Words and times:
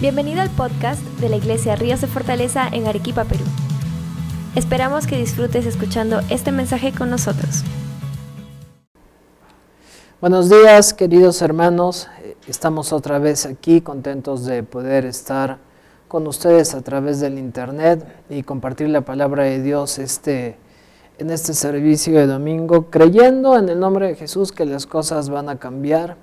Bienvenido 0.00 0.42
al 0.42 0.50
podcast 0.50 1.02
de 1.18 1.28
la 1.28 1.34
Iglesia 1.34 1.74
Ríos 1.74 2.00
de 2.00 2.06
Fortaleza 2.06 2.68
en 2.70 2.86
Arequipa, 2.86 3.24
Perú. 3.24 3.42
Esperamos 4.54 5.08
que 5.08 5.18
disfrutes 5.18 5.66
escuchando 5.66 6.20
este 6.30 6.52
mensaje 6.52 6.92
con 6.92 7.10
nosotros. 7.10 7.64
Buenos 10.20 10.48
días, 10.48 10.94
queridos 10.94 11.42
hermanos. 11.42 12.06
Estamos 12.46 12.92
otra 12.92 13.18
vez 13.18 13.44
aquí 13.44 13.80
contentos 13.80 14.46
de 14.46 14.62
poder 14.62 15.04
estar 15.04 15.58
con 16.06 16.28
ustedes 16.28 16.76
a 16.76 16.82
través 16.82 17.18
del 17.18 17.36
internet 17.36 18.06
y 18.30 18.44
compartir 18.44 18.90
la 18.90 19.00
palabra 19.00 19.42
de 19.42 19.60
Dios 19.60 19.98
este, 19.98 20.56
en 21.18 21.30
este 21.30 21.54
servicio 21.54 22.16
de 22.16 22.28
domingo, 22.28 22.88
creyendo 22.88 23.58
en 23.58 23.68
el 23.68 23.80
nombre 23.80 24.06
de 24.06 24.14
Jesús 24.14 24.52
que 24.52 24.64
las 24.64 24.86
cosas 24.86 25.28
van 25.28 25.48
a 25.48 25.58
cambiar 25.58 26.16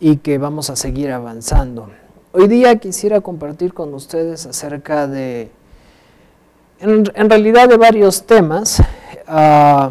y 0.00 0.16
que 0.16 0.38
vamos 0.38 0.70
a 0.70 0.76
seguir 0.76 1.12
avanzando. 1.12 1.90
Hoy 2.34 2.48
día 2.48 2.76
quisiera 2.76 3.20
compartir 3.20 3.74
con 3.74 3.92
ustedes 3.92 4.46
acerca 4.46 5.06
de, 5.06 5.50
en, 6.80 7.04
realidad 7.28 7.68
de 7.68 7.76
varios 7.76 8.22
temas. 8.24 8.82
Ah, 9.28 9.90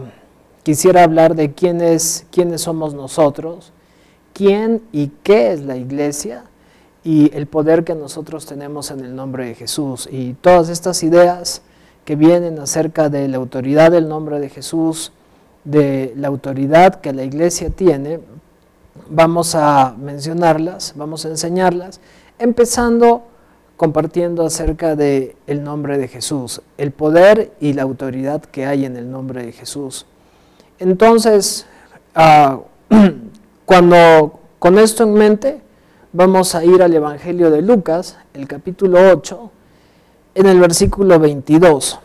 quisiera 0.64 1.04
hablar 1.04 1.36
de 1.36 1.52
quiénes, 1.52 2.26
quiénes 2.32 2.62
somos 2.62 2.96
nosotros, 2.96 3.72
quién 4.34 4.82
y 4.92 5.12
qué 5.22 5.52
es 5.52 5.62
la 5.62 5.76
iglesia 5.76 6.46
y 7.04 7.30
el 7.38 7.46
poder 7.46 7.84
que 7.84 7.94
nosotros 7.94 8.48
tenemos 8.48 8.90
en 8.90 9.02
el 9.02 9.16
nombre 9.16 9.46
de 9.46 9.54
Jesús. 9.54 10.10
Y 10.12 10.34
todas 10.34 10.70
estas 10.70 11.04
ideas 11.04 11.62
que 12.06 12.16
vienen 12.16 12.58
acerca 12.58 13.10
de 13.10 13.28
la 13.28 13.38
autoridad 13.38 13.92
del 13.92 14.10
nombre 14.10 14.40
de 14.40 14.50
Jesús, 14.50 15.12
de 15.64 16.12
la 16.18 16.30
autoridad 16.30 17.02
que 17.02 17.14
la 17.14 17.24
iglesia 17.24 17.70
tiene, 17.70 18.20
vamos 19.12 19.54
a 19.54 19.94
mencionarlas, 19.96 20.94
vamos 20.96 21.24
a 21.26 21.28
enseñarlas 21.28 22.02
empezando 22.42 23.24
compartiendo 23.78 24.46
acerca 24.46 24.96
del 24.96 25.36
el 25.48 25.64
nombre 25.64 25.98
de 25.98 26.08
Jesús, 26.08 26.62
el 26.78 26.92
poder 26.92 27.52
y 27.60 27.74
la 27.74 27.82
autoridad 27.82 28.44
que 28.44 28.68
hay 28.68 28.86
en 28.86 28.96
el 28.96 29.10
nombre 29.10 29.44
de 29.44 29.52
Jesús. 29.52 30.06
Entonces, 30.78 31.66
ah, 32.14 32.60
cuando 33.66 34.40
con 34.60 34.78
esto 34.78 35.04
en 35.04 35.14
mente, 35.14 35.62
vamos 36.14 36.54
a 36.54 36.64
ir 36.64 36.84
al 36.84 36.94
Evangelio 36.94 37.50
de 37.50 37.64
Lucas, 37.64 38.18
el 38.36 38.48
capítulo 38.48 39.00
8, 39.12 39.52
en 40.36 40.46
el 40.46 40.60
versículo 40.60 41.20
22, 41.20 42.00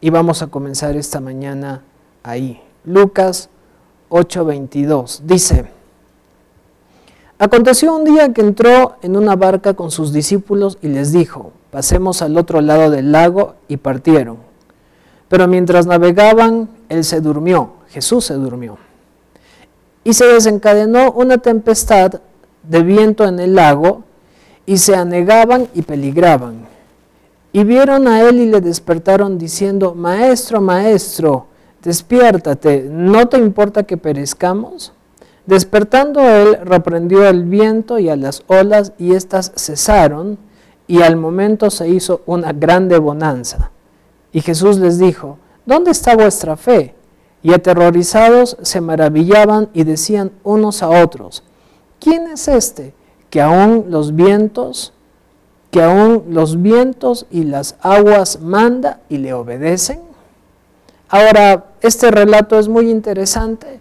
y 0.00 0.08
vamos 0.08 0.40
a 0.40 0.46
comenzar 0.46 0.96
esta 0.96 1.20
mañana 1.20 1.82
ahí. 2.22 2.62
Lucas 2.84 3.50
8, 4.08 4.44
22. 4.44 5.22
Dice, 5.26 5.66
Aconteció 7.42 7.96
un 7.96 8.04
día 8.04 8.34
que 8.34 8.42
entró 8.42 8.96
en 9.00 9.16
una 9.16 9.34
barca 9.34 9.72
con 9.72 9.90
sus 9.90 10.12
discípulos 10.12 10.76
y 10.82 10.88
les 10.88 11.10
dijo, 11.10 11.52
pasemos 11.70 12.20
al 12.20 12.36
otro 12.36 12.60
lado 12.60 12.90
del 12.90 13.12
lago 13.12 13.54
y 13.66 13.78
partieron. 13.78 14.36
Pero 15.30 15.48
mientras 15.48 15.86
navegaban, 15.86 16.68
él 16.90 17.02
se 17.02 17.22
durmió, 17.22 17.76
Jesús 17.88 18.26
se 18.26 18.34
durmió. 18.34 18.76
Y 20.04 20.12
se 20.12 20.26
desencadenó 20.26 21.12
una 21.12 21.38
tempestad 21.38 22.20
de 22.62 22.82
viento 22.82 23.24
en 23.24 23.40
el 23.40 23.54
lago 23.54 24.04
y 24.66 24.76
se 24.76 24.94
anegaban 24.94 25.66
y 25.72 25.80
peligraban. 25.80 26.66
Y 27.54 27.64
vieron 27.64 28.06
a 28.06 28.20
él 28.20 28.38
y 28.38 28.50
le 28.50 28.60
despertaron 28.60 29.38
diciendo, 29.38 29.94
Maestro, 29.94 30.60
Maestro, 30.60 31.46
despiértate, 31.82 32.86
¿no 32.90 33.28
te 33.28 33.38
importa 33.38 33.84
que 33.84 33.96
perezcamos? 33.96 34.92
Despertando 35.50 36.20
él, 36.20 36.58
reprendió 36.62 37.26
al 37.26 37.42
viento 37.42 37.98
y 37.98 38.08
a 38.08 38.14
las 38.14 38.44
olas, 38.46 38.92
y 38.98 39.14
éstas 39.14 39.50
cesaron, 39.56 40.38
y 40.86 41.02
al 41.02 41.16
momento 41.16 41.70
se 41.70 41.88
hizo 41.88 42.22
una 42.24 42.52
grande 42.52 42.98
bonanza. 42.98 43.72
Y 44.32 44.42
Jesús 44.42 44.78
les 44.78 45.00
dijo, 45.00 45.38
¿dónde 45.66 45.90
está 45.90 46.14
vuestra 46.14 46.56
fe? 46.56 46.94
Y 47.42 47.52
aterrorizados 47.52 48.58
se 48.62 48.80
maravillaban 48.80 49.70
y 49.74 49.82
decían 49.82 50.30
unos 50.44 50.84
a 50.84 50.88
otros, 50.88 51.42
¿quién 51.98 52.28
es 52.28 52.46
este 52.46 52.94
que 53.28 53.40
aún 53.40 53.86
los 53.88 54.14
vientos, 54.14 54.92
que 55.72 55.82
aún 55.82 56.26
los 56.28 56.62
vientos 56.62 57.26
y 57.28 57.42
las 57.42 57.74
aguas 57.80 58.40
manda 58.40 59.00
y 59.08 59.18
le 59.18 59.32
obedecen? 59.32 60.00
Ahora, 61.08 61.64
este 61.80 62.12
relato 62.12 62.56
es 62.56 62.68
muy 62.68 62.88
interesante 62.88 63.80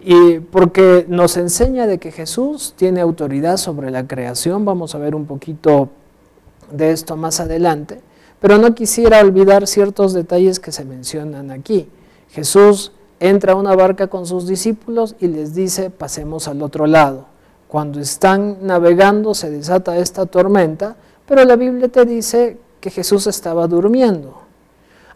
y 0.00 0.38
porque 0.38 1.06
nos 1.08 1.36
enseña 1.36 1.86
de 1.86 1.98
que 1.98 2.12
Jesús 2.12 2.74
tiene 2.76 3.00
autoridad 3.00 3.56
sobre 3.56 3.90
la 3.90 4.06
creación, 4.06 4.64
vamos 4.64 4.94
a 4.94 4.98
ver 4.98 5.14
un 5.14 5.26
poquito 5.26 5.88
de 6.70 6.92
esto 6.92 7.16
más 7.16 7.40
adelante, 7.40 8.00
pero 8.40 8.58
no 8.58 8.74
quisiera 8.74 9.20
olvidar 9.20 9.66
ciertos 9.66 10.12
detalles 10.12 10.60
que 10.60 10.70
se 10.70 10.84
mencionan 10.84 11.50
aquí. 11.50 11.88
Jesús 12.30 12.92
entra 13.20 13.54
a 13.54 13.56
una 13.56 13.74
barca 13.74 14.06
con 14.06 14.26
sus 14.26 14.46
discípulos 14.46 15.16
y 15.18 15.26
les 15.26 15.54
dice, 15.54 15.90
pasemos 15.90 16.46
al 16.46 16.62
otro 16.62 16.86
lado. 16.86 17.26
Cuando 17.66 18.00
están 18.00 18.58
navegando 18.62 19.34
se 19.34 19.50
desata 19.50 19.98
esta 19.98 20.26
tormenta, 20.26 20.96
pero 21.26 21.44
la 21.44 21.56
Biblia 21.56 21.88
te 21.88 22.04
dice 22.04 22.58
que 22.80 22.90
Jesús 22.90 23.26
estaba 23.26 23.66
durmiendo. 23.66 24.42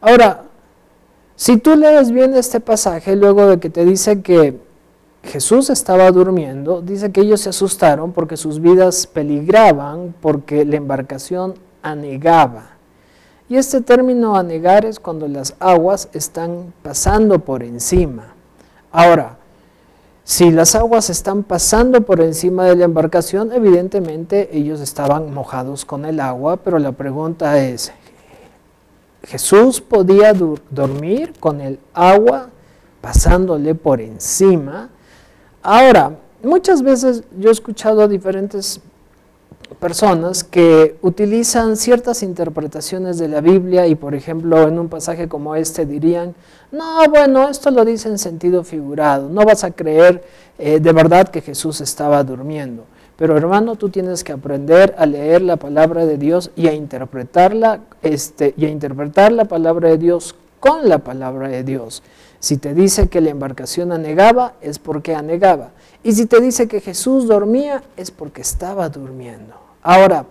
Ahora, 0.01 0.45
si 1.37 1.57
tú 1.57 1.77
lees 1.77 2.11
bien 2.11 2.35
este 2.35 2.61
pasaje, 2.61 3.17
luego 3.17 3.47
de 3.47 3.59
que 3.59 3.71
te 3.71 3.85
dice 3.85 4.21
que 4.21 4.59
Jesús 5.23 5.71
estaba 5.71 6.11
durmiendo, 6.11 6.83
dice 6.83 7.13
que 7.13 7.21
ellos 7.21 7.41
se 7.41 7.51
asustaron 7.51 8.13
porque 8.13 8.37
sus 8.37 8.61
vidas 8.61 9.07
peligraban, 9.07 10.15
porque 10.21 10.65
la 10.65 10.77
embarcación 10.77 11.55
anegaba. 11.83 12.71
Y 13.49 13.57
este 13.57 13.81
término 13.81 14.37
anegar 14.37 14.85
es 14.85 14.99
cuando 14.99 15.29
las 15.29 15.55
aguas 15.61 16.09
están 16.13 16.73
pasando 16.83 17.39
por 17.39 17.63
encima. 17.63 18.35
Ahora, 18.91 19.39
si 20.25 20.51
las 20.51 20.75
aguas 20.75 21.11
están 21.11 21.43
pasando 21.43 22.01
por 22.01 22.21
encima 22.21 22.65
de 22.65 22.77
la 22.77 22.85
embarcación, 22.85 23.53
evidentemente 23.53 24.57
ellos 24.57 24.81
estaban 24.81 25.33
mojados 25.33 25.85
con 25.85 26.05
el 26.05 26.21
agua, 26.21 26.57
pero 26.59 26.79
la 26.79 26.93
pregunta 26.93 27.59
es, 27.59 27.93
¿Jesús 29.25 29.81
podía 29.81 30.33
dormir 30.71 31.35
con 31.39 31.61
el 31.61 31.79
agua 31.95 32.49
pasándole 33.01 33.75
por 33.75 34.01
encima? 34.01 34.91
Ahora, 35.63 36.17
muchas 36.43 36.83
veces 36.83 37.23
yo 37.39 37.49
he 37.49 37.53
escuchado 37.53 38.03
a 38.03 38.09
diferentes 38.09 38.81
personas 39.79 40.45
que 40.45 40.97
utilizan 41.03 41.77
ciertas 41.77 42.23
interpretaciones 42.23 43.19
de 43.19 43.29
la 43.29 43.41
Biblia 43.41 43.87
y 43.87 43.95
por 43.95 44.15
ejemplo 44.15 44.69
en 44.69 44.79
un 44.79 44.89
pasaje 44.89 45.29
como 45.29 45.55
este 45.55 45.87
dirían, 45.87 46.35
no, 46.73 47.09
bueno, 47.09 47.49
esto 47.49 47.71
lo 47.71 47.85
dice 47.85 48.09
en 48.09 48.19
sentido 48.19 48.65
figurado, 48.65 49.29
no 49.29 49.45
vas 49.45 49.65
a 49.65 49.71
creer 49.71 50.23
eh, 50.59 50.81
de 50.81 50.93
verdad 50.93 51.29
que 51.29 51.41
Jesús 51.41 51.81
estaba 51.81 52.23
durmiendo. 52.25 52.85
Pero 53.17 53.37
hermano, 53.37 53.77
tú 53.77 53.89
tienes 53.89 54.25
que 54.25 54.33
aprender 54.33 54.95
a 54.99 55.07
leer 55.07 55.43
la 55.43 55.57
palabra 55.57 56.07
de 56.07 56.19
Dios 56.19 56.51
y 56.57 56.67
a 56.67 56.73
interpretarla, 56.73 57.81
este, 58.03 58.53
y 58.57 58.65
a 58.65 58.69
interpretar 58.69 59.31
la 59.33 59.45
palabra 59.45 59.91
de 59.91 59.99
Dios 59.99 60.35
con 60.63 60.89
la 60.89 60.99
palabra 60.99 61.49
de 61.49 61.65
Dios. 61.65 62.05
Si 62.39 62.57
te 62.57 62.73
dice 62.73 63.09
que 63.09 63.21
la 63.21 63.31
embarcación 63.31 63.91
anegaba, 63.91 64.55
es 64.61 64.79
porque 64.79 65.13
anegaba. 65.13 65.71
Y 66.05 66.13
si 66.13 66.27
te 66.27 66.41
dice 66.41 66.69
que 66.69 66.81
Jesús 66.81 67.27
dormía, 67.27 67.83
es 67.97 68.13
porque 68.13 68.43
estaba 68.43 68.89
durmiendo. 68.89 69.55
Ahora, 69.83 70.25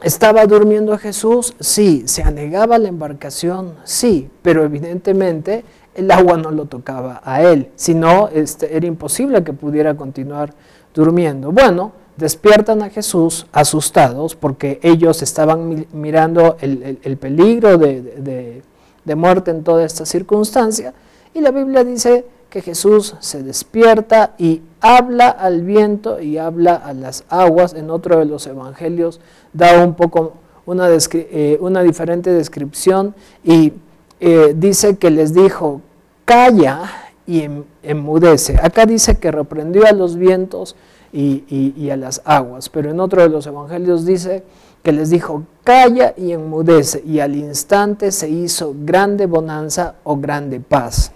¿estaba 0.00 0.46
durmiendo 0.46 0.96
Jesús? 0.96 1.54
Sí. 1.58 2.04
¿Se 2.06 2.22
anegaba 2.22 2.78
la 2.78 2.86
embarcación? 2.86 3.74
Sí. 3.82 4.30
Pero 4.42 4.62
evidentemente 4.62 5.64
el 5.96 6.08
agua 6.12 6.36
no 6.36 6.52
lo 6.52 6.66
tocaba 6.66 7.20
a 7.24 7.42
él. 7.42 7.68
Si 7.74 7.94
no, 7.94 8.28
este, 8.28 8.76
era 8.76 8.86
imposible 8.86 9.42
que 9.42 9.52
pudiera 9.52 9.96
continuar 9.96 10.54
durmiendo. 10.94 11.50
Bueno, 11.50 11.90
despiertan 12.16 12.82
a 12.82 12.90
Jesús 12.90 13.48
asustados 13.50 14.36
porque 14.36 14.78
ellos 14.84 15.20
estaban 15.22 15.86
mirando 15.92 16.56
el, 16.60 17.16
peligro 17.16 17.76
de 17.76 18.02
de 18.02 18.69
muerte 19.16 19.50
en 19.50 19.64
toda 19.64 19.84
esta 19.84 20.06
circunstancia. 20.06 20.94
Y 21.34 21.40
la 21.40 21.50
Biblia 21.50 21.84
dice 21.84 22.24
que 22.50 22.60
Jesús 22.60 23.14
se 23.20 23.42
despierta 23.42 24.34
y 24.36 24.62
habla 24.80 25.28
al 25.28 25.62
viento 25.62 26.20
y 26.20 26.38
habla 26.38 26.74
a 26.74 26.92
las 26.92 27.24
aguas. 27.28 27.74
En 27.74 27.90
otro 27.90 28.18
de 28.18 28.24
los 28.24 28.46
evangelios 28.46 29.20
da 29.52 29.82
un 29.84 29.94
poco 29.94 30.34
una, 30.66 30.88
eh, 30.90 31.58
una 31.60 31.82
diferente 31.82 32.32
descripción 32.32 33.14
y 33.44 33.72
eh, 34.18 34.54
dice 34.56 34.96
que 34.96 35.10
les 35.10 35.32
dijo, 35.32 35.80
calla 36.24 36.82
y 37.26 37.42
em-, 37.42 37.64
enmudece. 37.82 38.58
Acá 38.60 38.86
dice 38.86 39.18
que 39.18 39.30
reprendió 39.30 39.86
a 39.86 39.92
los 39.92 40.16
vientos 40.16 40.76
y, 41.12 41.72
y 41.76 41.90
a 41.90 41.96
las 41.96 42.22
aguas, 42.24 42.68
pero 42.68 42.90
en 42.90 43.00
otro 43.00 43.22
de 43.22 43.28
los 43.28 43.46
evangelios 43.46 44.04
dice 44.04 44.44
que 44.82 44.92
les 44.92 45.10
dijo, 45.10 45.44
calla 45.64 46.14
y 46.16 46.32
enmudece, 46.32 47.02
y 47.04 47.20
al 47.20 47.36
instante 47.36 48.12
se 48.12 48.28
hizo 48.28 48.74
grande 48.84 49.26
bonanza 49.26 49.96
o 50.04 50.16
grande 50.16 50.60
paz. 50.60 51.12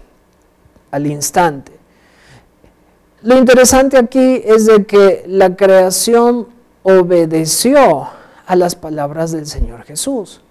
Al 0.90 1.06
instante. 1.06 1.72
Lo 3.22 3.38
interesante 3.38 3.96
aquí 3.96 4.42
es 4.44 4.66
de 4.66 4.84
que 4.84 5.24
la 5.26 5.56
creación 5.56 6.46
obedeció 6.82 8.08
a 8.46 8.56
las 8.56 8.76
palabras 8.76 9.32
del 9.32 9.46
Señor 9.46 9.84
Jesús. 9.84 10.42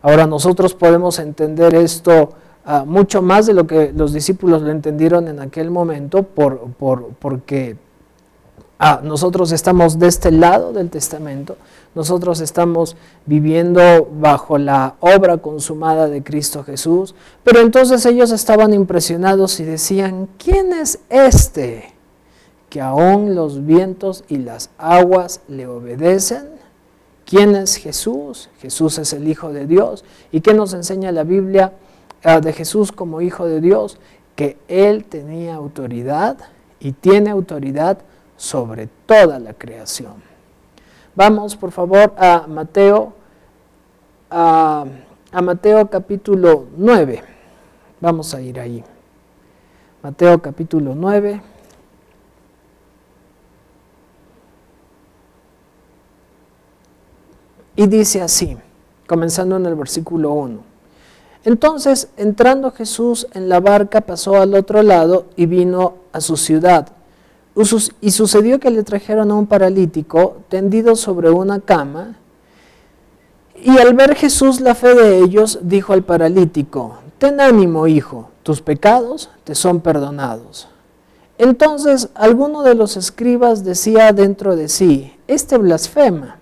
Ahora 0.00 0.26
nosotros 0.26 0.74
podemos 0.74 1.18
entender 1.18 1.74
esto 1.74 2.30
ah, 2.64 2.84
mucho 2.86 3.20
más 3.20 3.46
de 3.46 3.52
lo 3.52 3.66
que 3.66 3.92
los 3.92 4.12
discípulos 4.12 4.62
lo 4.62 4.70
entendieron 4.70 5.28
en 5.28 5.40
aquel 5.40 5.70
momento 5.70 6.22
por, 6.22 6.68
porque 7.18 7.76
ah, 8.78 9.00
nosotros 9.02 9.52
estamos 9.52 9.98
de 9.98 10.08
este 10.08 10.30
lado 10.30 10.72
del 10.72 10.90
testamento, 10.90 11.56
nosotros 11.94 12.40
estamos 12.40 12.96
viviendo 13.26 14.08
bajo 14.20 14.58
la 14.58 14.94
obra 15.00 15.38
consumada 15.38 16.08
de 16.08 16.22
Cristo 16.22 16.62
Jesús, 16.64 17.14
pero 17.44 17.60
entonces 17.60 18.04
ellos 18.06 18.30
estaban 18.30 18.72
impresionados 18.74 19.58
y 19.60 19.64
decían, 19.64 20.28
¿quién 20.38 20.72
es 20.72 21.00
este 21.08 21.92
que 22.68 22.80
aún 22.80 23.34
los 23.34 23.64
vientos 23.64 24.24
y 24.28 24.38
las 24.38 24.70
aguas 24.78 25.40
le 25.48 25.66
obedecen? 25.66 26.58
¿Quién 27.28 27.54
es 27.56 27.76
Jesús? 27.76 28.48
Jesús 28.60 28.98
es 28.98 29.12
el 29.12 29.28
Hijo 29.28 29.52
de 29.52 29.66
Dios. 29.66 30.02
¿Y 30.32 30.40
qué 30.40 30.54
nos 30.54 30.72
enseña 30.72 31.12
la 31.12 31.24
Biblia 31.24 31.74
ah, 32.24 32.40
de 32.40 32.52
Jesús 32.54 32.90
como 32.90 33.20
Hijo 33.20 33.46
de 33.46 33.60
Dios? 33.60 33.98
Que 34.34 34.56
Él 34.66 35.04
tenía 35.04 35.54
autoridad 35.54 36.38
y 36.80 36.92
tiene 36.92 37.30
autoridad 37.30 37.98
sobre 38.38 38.86
toda 39.04 39.38
la 39.40 39.52
creación. 39.52 40.22
Vamos, 41.14 41.56
por 41.56 41.72
favor, 41.72 42.14
a 42.16 42.46
Mateo, 42.46 43.12
a, 44.30 44.86
Mateo 45.42 45.90
capítulo 45.90 46.66
9. 46.76 47.22
Vamos 48.00 48.32
a 48.34 48.40
ir 48.40 48.60
ahí. 48.60 48.84
Mateo 50.00 50.40
capítulo 50.40 50.94
9. 50.94 51.42
Y 57.74 57.86
dice 57.88 58.22
así, 58.22 58.56
comenzando 59.08 59.56
en 59.56 59.66
el 59.66 59.74
versículo 59.74 60.30
1. 60.30 60.60
Entonces, 61.44 62.10
entrando 62.16 62.70
Jesús 62.70 63.26
en 63.32 63.48
la 63.48 63.58
barca, 63.58 64.02
pasó 64.02 64.36
al 64.36 64.54
otro 64.54 64.82
lado 64.84 65.26
y 65.34 65.46
vino 65.46 65.94
a 66.12 66.20
su 66.20 66.36
ciudad. 66.36 66.97
Y 68.00 68.10
sucedió 68.12 68.60
que 68.60 68.70
le 68.70 68.84
trajeron 68.84 69.30
a 69.32 69.34
un 69.34 69.46
paralítico 69.46 70.36
tendido 70.48 70.94
sobre 70.94 71.30
una 71.30 71.58
cama. 71.58 72.16
Y 73.60 73.78
al 73.78 73.94
ver 73.94 74.14
Jesús 74.14 74.60
la 74.60 74.76
fe 74.76 74.94
de 74.94 75.18
ellos, 75.18 75.58
dijo 75.62 75.92
al 75.92 76.04
paralítico, 76.04 76.98
Ten 77.18 77.40
ánimo, 77.40 77.88
hijo, 77.88 78.30
tus 78.44 78.62
pecados 78.62 79.28
te 79.42 79.56
son 79.56 79.80
perdonados. 79.80 80.68
Entonces 81.36 82.10
alguno 82.14 82.62
de 82.62 82.76
los 82.76 82.96
escribas 82.96 83.64
decía 83.64 84.12
dentro 84.12 84.54
de 84.54 84.68
sí, 84.68 85.16
Este 85.26 85.58
blasfema. 85.58 86.38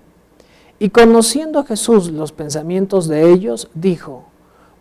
Y 0.78 0.90
conociendo 0.90 1.64
Jesús 1.64 2.10
los 2.10 2.32
pensamientos 2.32 3.08
de 3.08 3.32
ellos, 3.32 3.70
dijo, 3.72 4.24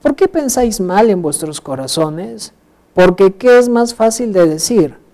¿por 0.02 0.16
qué 0.16 0.28
pensáis 0.28 0.82
mal 0.82 1.10
en 1.10 1.22
vuestros 1.22 1.62
corazones? 1.62 2.52
Porque 2.94 3.36
¿qué 3.36 3.58
es 3.58 3.70
más 3.70 3.96
fácil 3.96 4.34
de 4.34 4.46
decir? 4.46 5.05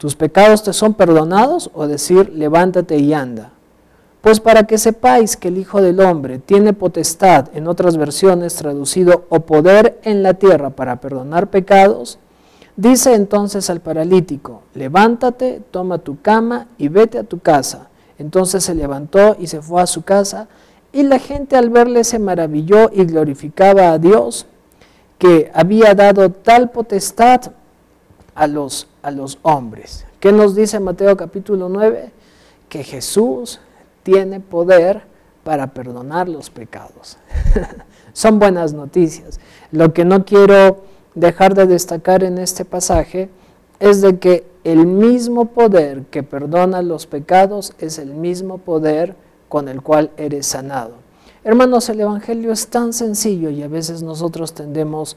¿Tus 0.00 0.16
pecados 0.16 0.62
te 0.62 0.72
son 0.72 0.94
perdonados? 0.94 1.70
o 1.74 1.86
decir, 1.86 2.32
levántate 2.34 2.96
y 2.96 3.12
anda. 3.12 3.50
Pues 4.22 4.40
para 4.40 4.62
que 4.64 4.78
sepáis 4.78 5.36
que 5.36 5.48
el 5.48 5.58
Hijo 5.58 5.82
del 5.82 6.00
Hombre 6.00 6.38
tiene 6.38 6.72
potestad, 6.72 7.48
en 7.52 7.68
otras 7.68 7.98
versiones 7.98 8.54
traducido, 8.54 9.26
o 9.28 9.40
poder 9.40 10.00
en 10.02 10.22
la 10.22 10.32
tierra 10.32 10.70
para 10.70 11.02
perdonar 11.02 11.48
pecados, 11.50 12.18
dice 12.76 13.14
entonces 13.14 13.68
al 13.68 13.80
paralítico, 13.80 14.62
levántate, 14.72 15.60
toma 15.70 15.98
tu 15.98 16.18
cama 16.22 16.68
y 16.78 16.88
vete 16.88 17.18
a 17.18 17.24
tu 17.24 17.40
casa. 17.40 17.88
Entonces 18.16 18.64
se 18.64 18.74
levantó 18.74 19.36
y 19.38 19.48
se 19.48 19.60
fue 19.60 19.82
a 19.82 19.86
su 19.86 20.00
casa, 20.00 20.48
y 20.94 21.02
la 21.02 21.18
gente 21.18 21.58
al 21.58 21.68
verle 21.68 22.04
se 22.04 22.18
maravilló 22.18 22.90
y 22.90 23.04
glorificaba 23.04 23.92
a 23.92 23.98
Dios, 23.98 24.46
que 25.18 25.50
había 25.52 25.94
dado 25.94 26.30
tal 26.30 26.70
potestad 26.70 27.52
a 28.34 28.46
los, 28.46 28.86
a 29.02 29.10
los 29.10 29.38
hombres. 29.42 30.06
¿Qué 30.20 30.32
nos 30.32 30.54
dice 30.54 30.80
Mateo 30.80 31.16
capítulo 31.16 31.68
9? 31.68 32.10
Que 32.68 32.84
Jesús 32.84 33.60
tiene 34.02 34.40
poder 34.40 35.02
para 35.44 35.68
perdonar 35.68 36.28
los 36.28 36.50
pecados. 36.50 37.16
Son 38.12 38.38
buenas 38.38 38.72
noticias. 38.72 39.40
Lo 39.72 39.92
que 39.92 40.04
no 40.04 40.24
quiero 40.24 40.84
dejar 41.14 41.54
de 41.54 41.66
destacar 41.66 42.22
en 42.24 42.38
este 42.38 42.64
pasaje 42.64 43.30
es 43.78 44.02
de 44.02 44.18
que 44.18 44.46
el 44.64 44.86
mismo 44.86 45.46
poder 45.46 46.04
que 46.10 46.22
perdona 46.22 46.82
los 46.82 47.06
pecados 47.06 47.72
es 47.78 47.98
el 47.98 48.14
mismo 48.14 48.58
poder 48.58 49.16
con 49.48 49.68
el 49.68 49.82
cual 49.82 50.10
eres 50.16 50.46
sanado. 50.46 50.94
Hermanos, 51.42 51.88
el 51.88 52.00
Evangelio 52.00 52.52
es 52.52 52.68
tan 52.68 52.92
sencillo 52.92 53.48
y 53.48 53.62
a 53.62 53.68
veces 53.68 54.02
nosotros 54.02 54.52
tendemos 54.52 55.16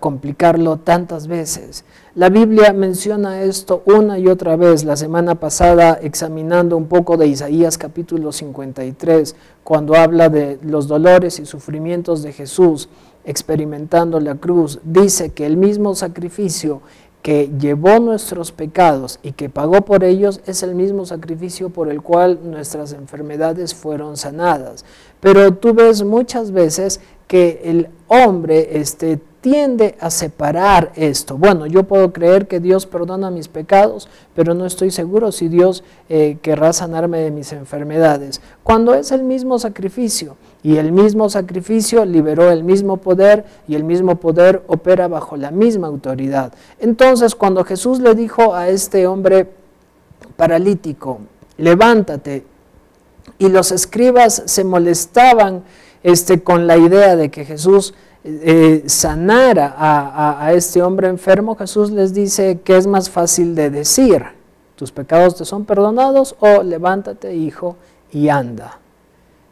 complicarlo 0.00 0.76
tantas 0.76 1.26
veces. 1.26 1.84
La 2.14 2.28
Biblia 2.28 2.72
menciona 2.72 3.42
esto 3.42 3.82
una 3.86 4.18
y 4.18 4.28
otra 4.28 4.56
vez. 4.56 4.84
La 4.84 4.96
semana 4.96 5.34
pasada, 5.36 5.98
examinando 6.00 6.76
un 6.76 6.86
poco 6.86 7.16
de 7.16 7.26
Isaías 7.26 7.78
capítulo 7.78 8.32
53, 8.32 9.34
cuando 9.64 9.94
habla 9.94 10.28
de 10.28 10.58
los 10.62 10.86
dolores 10.88 11.38
y 11.38 11.46
sufrimientos 11.46 12.22
de 12.22 12.32
Jesús 12.32 12.88
experimentando 13.24 14.20
la 14.20 14.34
cruz, 14.34 14.80
dice 14.84 15.30
que 15.30 15.46
el 15.46 15.56
mismo 15.56 15.94
sacrificio 15.94 16.82
que 17.22 17.50
llevó 17.56 18.00
nuestros 18.00 18.50
pecados 18.50 19.20
y 19.22 19.32
que 19.32 19.48
pagó 19.48 19.82
por 19.82 20.02
ellos 20.02 20.40
es 20.44 20.64
el 20.64 20.74
mismo 20.74 21.06
sacrificio 21.06 21.70
por 21.70 21.88
el 21.88 22.02
cual 22.02 22.40
nuestras 22.42 22.92
enfermedades 22.92 23.74
fueron 23.74 24.16
sanadas. 24.16 24.84
Pero 25.20 25.54
tú 25.54 25.72
ves 25.72 26.02
muchas 26.02 26.50
veces 26.50 27.00
que 27.32 27.62
el 27.64 27.88
hombre 28.08 28.78
este, 28.78 29.18
tiende 29.40 29.96
a 30.00 30.10
separar 30.10 30.92
esto. 30.96 31.38
Bueno, 31.38 31.64
yo 31.64 31.84
puedo 31.84 32.12
creer 32.12 32.46
que 32.46 32.60
Dios 32.60 32.84
perdona 32.84 33.30
mis 33.30 33.48
pecados, 33.48 34.06
pero 34.34 34.52
no 34.52 34.66
estoy 34.66 34.90
seguro 34.90 35.32
si 35.32 35.48
Dios 35.48 35.82
eh, 36.10 36.36
querrá 36.42 36.74
sanarme 36.74 37.20
de 37.20 37.30
mis 37.30 37.54
enfermedades. 37.54 38.42
Cuando 38.62 38.92
es 38.92 39.12
el 39.12 39.22
mismo 39.22 39.58
sacrificio 39.58 40.36
y 40.62 40.76
el 40.76 40.92
mismo 40.92 41.30
sacrificio 41.30 42.04
liberó 42.04 42.50
el 42.50 42.64
mismo 42.64 42.98
poder 42.98 43.46
y 43.66 43.76
el 43.76 43.84
mismo 43.84 44.16
poder 44.16 44.62
opera 44.66 45.08
bajo 45.08 45.38
la 45.38 45.52
misma 45.52 45.86
autoridad. 45.86 46.52
Entonces, 46.80 47.34
cuando 47.34 47.64
Jesús 47.64 47.98
le 47.98 48.14
dijo 48.14 48.54
a 48.54 48.68
este 48.68 49.06
hombre 49.06 49.48
paralítico, 50.36 51.20
levántate, 51.56 52.44
y 53.38 53.48
los 53.48 53.72
escribas 53.72 54.42
se 54.44 54.64
molestaban 54.64 55.62
este, 56.02 56.42
con 56.42 56.66
la 56.66 56.76
idea 56.76 57.16
de 57.16 57.30
que 57.30 57.44
Jesús 57.44 57.94
eh, 58.24 58.84
sanara 58.86 59.74
a, 59.76 60.52
este 60.52 60.82
hombre 60.82 61.08
enfermo, 61.08 61.56
Jesús 61.56 61.90
les 61.90 62.14
dice 62.14 62.60
que 62.64 62.76
es 62.76 62.86
más 62.86 63.10
fácil 63.10 63.54
de 63.54 63.70
decir, 63.70 64.24
tus 64.76 64.92
pecados 64.92 65.36
te 65.36 65.44
son 65.44 65.64
perdonados 65.64 66.36
o 66.38 66.62
levántate 66.62 67.34
hijo 67.34 67.76
y 68.12 68.28
anda. 68.28 68.78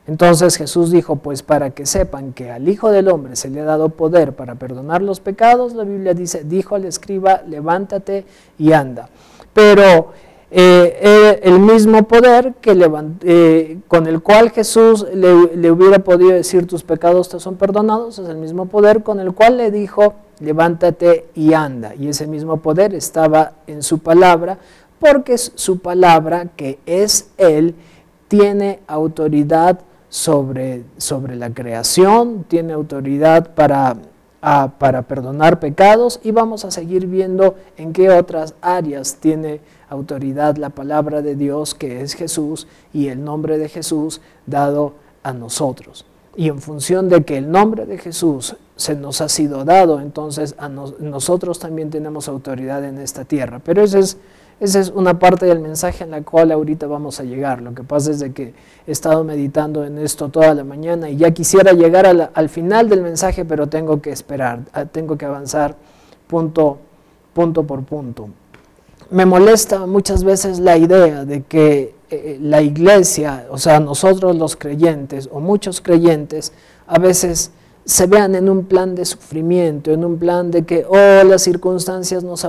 Entonces 0.06 0.56
Jesús 0.56 0.90
dijo, 0.90 1.16
pues 1.16 1.42
para 1.42 1.70
que 1.70 1.86
sepan 1.86 2.32
que 2.32 2.50
al 2.50 2.68
Hijo 2.68 2.90
del 2.90 3.08
Hombre 3.08 3.36
se 3.36 3.48
le 3.48 3.60
ha 3.60 3.64
dado 3.64 3.90
poder 3.90 4.32
para 4.32 4.56
perdonar 4.56 5.02
los 5.02 5.20
pecados, 5.20 5.74
la 5.74 5.84
Biblia 5.84 6.14
dice, 6.14 6.42
dijo 6.42 6.74
al 6.74 6.84
escriba, 6.84 7.42
levántate 7.46 8.24
y 8.58 8.72
anda. 8.72 9.08
Pero 9.52 10.12
eh, 10.52 11.40
el 11.44 11.60
mismo 11.60 12.02
poder 12.08 12.54
que 12.60 12.72
eh, 13.22 13.78
con 13.86 14.06
el 14.08 14.20
cual 14.20 14.50
Jesús 14.50 15.06
le, 15.14 15.70
hubiera 15.70 16.00
podido 16.00 16.32
decir 16.32 16.66
tus 16.66 16.82
pecados 16.82 17.28
te 17.28 17.38
son 17.38 17.56
perdonados, 17.56 18.18
es 18.18 18.28
el 18.28 18.36
mismo 18.36 18.66
poder 18.66 19.04
con 19.04 19.20
el 19.20 19.32
cual 19.32 19.58
le 19.58 19.70
dijo 19.70 20.14
levántate 20.40 21.26
y 21.34 21.52
anda. 21.52 21.94
Y 21.94 22.08
ese 22.08 22.26
mismo 22.26 22.56
poder 22.56 22.94
estaba 22.94 23.52
en 23.66 23.82
su 23.82 24.00
palabra, 24.00 24.58
porque 24.98 25.38
su 25.38 25.78
palabra, 25.78 26.46
que 26.56 26.78
es 26.84 27.30
Él, 27.36 27.74
tiene 28.26 28.80
autoridad 28.86 29.80
sobre, 30.08 30.82
sobre 30.96 31.36
la 31.36 31.50
creación, 31.50 32.44
tiene 32.48 32.72
autoridad 32.72 33.54
para 33.54 33.96
para 34.78 35.02
perdonar 35.02 35.60
pecados 35.60 36.18
y 36.22 36.30
vamos 36.30 36.64
a 36.64 36.70
seguir 36.70 37.06
viendo 37.06 37.56
en 37.76 37.92
qué 37.92 38.08
otras 38.10 38.54
áreas 38.62 39.16
tiene 39.20 39.60
autoridad 39.90 40.56
la 40.56 40.70
palabra 40.70 41.20
de 41.20 41.36
Dios 41.36 41.74
que 41.74 42.00
es 42.00 42.14
Jesús 42.14 42.66
y 42.92 43.08
el 43.08 43.22
nombre 43.22 43.58
de 43.58 43.68
Jesús 43.68 44.20
dado 44.46 44.94
a 45.22 45.32
nosotros. 45.32 46.06
Y 46.36 46.48
en 46.48 46.60
función 46.60 47.08
de 47.08 47.24
que 47.24 47.36
el 47.36 47.50
nombre 47.50 47.84
de 47.84 47.98
Jesús 47.98 48.56
se 48.76 48.94
nos 48.94 49.20
ha 49.20 49.28
sido 49.28 49.64
dado, 49.64 50.00
entonces 50.00 50.54
a 50.58 50.68
nosotros 50.68 51.58
también 51.58 51.90
tenemos 51.90 52.28
autoridad 52.28 52.84
en 52.84 52.98
esta 52.98 53.24
tierra. 53.24 53.60
Pero 53.62 53.82
ese 53.82 53.98
es 53.98 54.16
esa 54.60 54.78
es 54.78 54.90
una 54.90 55.18
parte 55.18 55.46
del 55.46 55.58
mensaje 55.58 56.04
en 56.04 56.10
la 56.10 56.20
cual 56.20 56.52
ahorita 56.52 56.86
vamos 56.86 57.18
a 57.18 57.24
llegar. 57.24 57.62
Lo 57.62 57.74
que 57.74 57.82
pasa 57.82 58.10
es 58.10 58.20
de 58.20 58.32
que 58.34 58.52
he 58.86 58.92
estado 58.92 59.24
meditando 59.24 59.86
en 59.86 59.96
esto 59.96 60.28
toda 60.28 60.54
la 60.54 60.64
mañana 60.64 61.08
y 61.08 61.16
ya 61.16 61.30
quisiera 61.30 61.72
llegar 61.72 62.30
al 62.34 62.48
final 62.50 62.90
del 62.90 63.00
mensaje, 63.00 63.46
pero 63.46 63.68
tengo 63.68 64.02
que 64.02 64.10
esperar, 64.10 64.60
tengo 64.92 65.16
que 65.16 65.24
avanzar 65.24 65.76
punto, 66.26 66.78
punto 67.32 67.66
por 67.66 67.84
punto. 67.84 68.28
Me 69.10 69.26
molesta 69.26 69.86
muchas 69.86 70.22
veces 70.22 70.60
la 70.60 70.76
idea 70.76 71.24
de 71.24 71.42
que 71.42 71.96
eh, 72.10 72.38
la 72.40 72.62
iglesia, 72.62 73.46
o 73.50 73.58
sea, 73.58 73.80
nosotros 73.80 74.36
los 74.36 74.54
creyentes 74.54 75.28
o 75.32 75.40
muchos 75.40 75.80
creyentes, 75.80 76.52
a 76.86 76.98
veces 77.00 77.50
se 77.84 78.06
vean 78.06 78.36
en 78.36 78.48
un 78.48 78.66
plan 78.66 78.94
de 78.94 79.04
sufrimiento, 79.04 79.90
en 79.90 80.04
un 80.04 80.16
plan 80.16 80.52
de 80.52 80.64
que, 80.64 80.86
oh, 80.88 81.24
las 81.24 81.42
circunstancias 81.42 82.22
nos, 82.22 82.46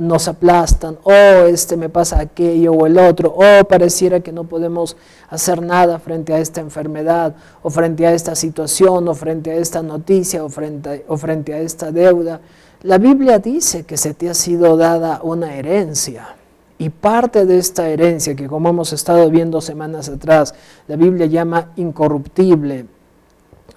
nos 0.00 0.26
aplastan, 0.26 0.98
oh, 1.04 1.46
este 1.46 1.76
me 1.76 1.88
pasa 1.88 2.18
aquello 2.18 2.72
o 2.72 2.86
el 2.86 2.98
otro, 2.98 3.32
oh, 3.36 3.64
pareciera 3.68 4.18
que 4.18 4.32
no 4.32 4.44
podemos 4.44 4.96
hacer 5.28 5.62
nada 5.62 6.00
frente 6.00 6.34
a 6.34 6.40
esta 6.40 6.60
enfermedad, 6.60 7.36
o 7.62 7.70
frente 7.70 8.04
a 8.04 8.14
esta 8.14 8.34
situación, 8.34 9.06
o 9.06 9.14
frente 9.14 9.52
a 9.52 9.54
esta 9.54 9.80
noticia, 9.80 10.42
o 10.44 10.48
frente, 10.48 11.04
o 11.06 11.16
frente 11.16 11.54
a 11.54 11.60
esta 11.60 11.92
deuda. 11.92 12.40
La 12.82 12.96
Biblia 12.96 13.38
dice 13.38 13.84
que 13.84 13.96
se 13.96 14.14
te 14.14 14.30
ha 14.30 14.34
sido 14.34 14.76
dada 14.76 15.20
una 15.22 15.54
herencia. 15.54 16.36
Y 16.78 16.88
parte 16.88 17.44
de 17.44 17.58
esta 17.58 17.88
herencia, 17.88 18.34
que 18.34 18.46
como 18.46 18.70
hemos 18.70 18.94
estado 18.94 19.28
viendo 19.28 19.60
semanas 19.60 20.08
atrás, 20.08 20.54
la 20.88 20.96
Biblia 20.96 21.26
llama 21.26 21.72
incorruptible, 21.76 22.86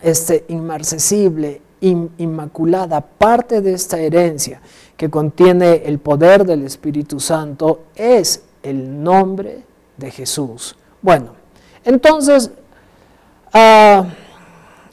este, 0.01 0.45
inmarcesible, 0.47 1.61
inmaculada, 1.81 3.01
parte 3.01 3.59
de 3.59 3.73
esta 3.73 3.99
herencia 3.99 4.61
que 4.95 5.09
contiene 5.09 5.83
el 5.85 5.99
poder 5.99 6.45
del 6.45 6.63
Espíritu 6.63 7.19
Santo 7.19 7.87
es 7.95 8.43
el 8.61 9.03
nombre 9.03 9.65
de 9.97 10.09
Jesús. 10.09 10.77
Bueno, 11.01 11.33
entonces, 11.83 12.51
ah, 13.51 14.05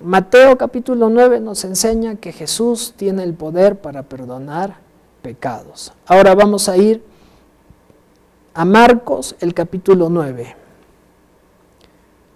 Mateo 0.03 0.57
capítulo 0.57 1.11
9 1.11 1.41
nos 1.41 1.65
enseña 1.65 2.17
que 2.17 2.33
Jesús 2.33 2.95
tiene 2.97 3.23
el 3.23 3.35
poder 3.35 3.81
para 3.81 4.03
perdonar 4.03 4.79
pecados. 5.21 5.93
Ahora 6.07 6.35
vamos 6.35 6.71
a 6.71 6.77
ir 6.79 7.05
a 8.55 8.65
Marcos 8.65 9.37
el 9.41 9.53
capítulo 9.53 10.09
9. 10.09 10.57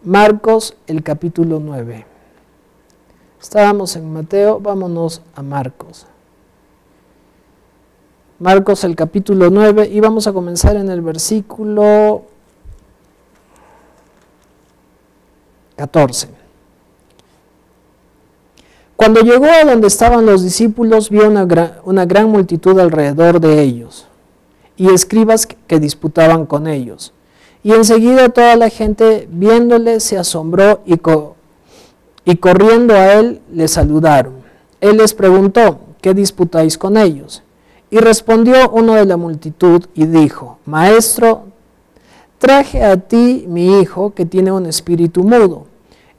Marcos 0.03 0.77
el 0.87 1.03
capítulo 1.03 1.59
9. 1.59 2.05
Estábamos 3.41 3.97
en 3.97 4.13
Mateo, 4.13 4.61
vámonos 4.61 5.23
a 5.35 5.43
Marcos. 5.43 6.07
Marcos 8.39 8.85
el 8.85 8.95
capítulo 8.95 9.49
9 9.49 9.89
y 9.89 10.01
vamos 10.01 10.27
a 10.27 10.35
comenzar 10.35 10.77
en 10.77 10.91
el 10.91 11.01
versículo 11.01 12.25
14. 15.77 16.44
Cuando 19.05 19.21
llegó 19.21 19.45
a 19.45 19.65
donde 19.65 19.89
estaban 19.89 20.25
los 20.25 20.43
discípulos, 20.43 21.11
vio 21.11 21.29
una 21.29 21.45
gran, 22.07 22.31
multitud 22.31 22.81
alrededor 22.81 23.39
de 23.39 23.61
ellos 23.61 24.07
y 24.79 24.89
escribas 24.89 25.47
que 25.47 25.79
disputaban 25.79 26.47
con 26.47 26.67
ellos. 26.67 27.13
Y 27.63 27.73
enseguida 27.73 28.31
toda 28.31 28.57
la 28.57 28.71
gente 28.71 29.29
viéndole 29.31 30.01
se 30.01 30.17
asombró 30.17 30.81
y, 30.87 30.95
y 32.25 32.37
corriendo 32.37 32.95
a 32.95 33.13
él 33.13 33.43
le 33.53 33.69
saludaron. 33.69 34.37
Él 34.81 34.97
les 34.97 35.13
preguntó, 35.13 35.81
¿qué 36.01 36.15
disputáis 36.15 36.79
con 36.79 36.97
ellos? 36.97 37.43
Y 37.91 37.99
respondió 37.99 38.71
uno 38.71 38.95
de 38.95 39.05
la 39.05 39.19
multitud 39.19 39.85
y 39.95 40.07
dijo, 40.07 40.57
Maestro, 40.65 41.43
traje 42.39 42.83
a 42.83 42.97
ti 42.97 43.45
mi 43.49 43.81
hijo 43.83 44.15
que 44.15 44.25
tiene 44.25 44.51
un 44.51 44.65
espíritu 44.65 45.25
mudo, 45.25 45.67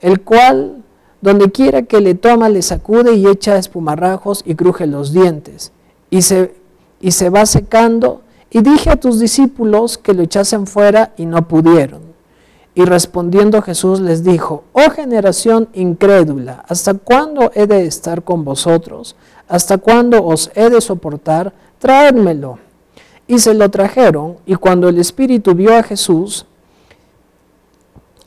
el 0.01 0.21
cual 0.21 0.83
donde 1.25 1.51
quiera 1.51 1.81
que 1.81 2.01
le 2.01 2.13
toma 2.13 2.49
le 2.49 2.61
sacude 2.61 3.15
y 3.15 3.25
echa 3.25 3.57
espumarrajos 3.57 4.43
y 4.45 4.53
cruje 4.53 4.85
los 4.85 5.11
dientes, 5.11 5.71
y 6.11 6.21
se, 6.21 6.53
y 7.01 7.13
se 7.13 7.31
va 7.31 7.47
secando 7.47 8.21
y 8.51 8.61
dije 8.61 8.91
a 8.91 8.95
tus 8.97 9.19
discípulos 9.19 9.97
que 9.97 10.13
lo 10.13 10.21
echasen 10.21 10.67
fuera 10.67 11.13
y 11.17 11.25
no 11.25 11.47
pudieron. 11.47 12.01
Y 12.75 12.85
respondiendo 12.85 13.63
Jesús 13.63 14.01
les 14.01 14.23
dijo, 14.23 14.65
oh 14.73 14.91
generación 14.91 15.67
incrédula, 15.73 16.63
¿hasta 16.67 16.93
cuándo 16.93 17.51
he 17.55 17.65
de 17.65 17.87
estar 17.87 18.21
con 18.21 18.45
vosotros? 18.45 19.15
¿Hasta 19.47 19.79
cuándo 19.79 20.23
os 20.23 20.51
he 20.53 20.69
de 20.69 20.79
soportar? 20.79 21.53
Traédmelo. 21.79 22.59
Y 23.25 23.39
se 23.39 23.55
lo 23.55 23.71
trajeron, 23.71 24.35
y 24.45 24.53
cuando 24.53 24.89
el 24.89 24.99
Espíritu 24.99 25.55
vio 25.55 25.75
a 25.75 25.81
Jesús, 25.81 26.45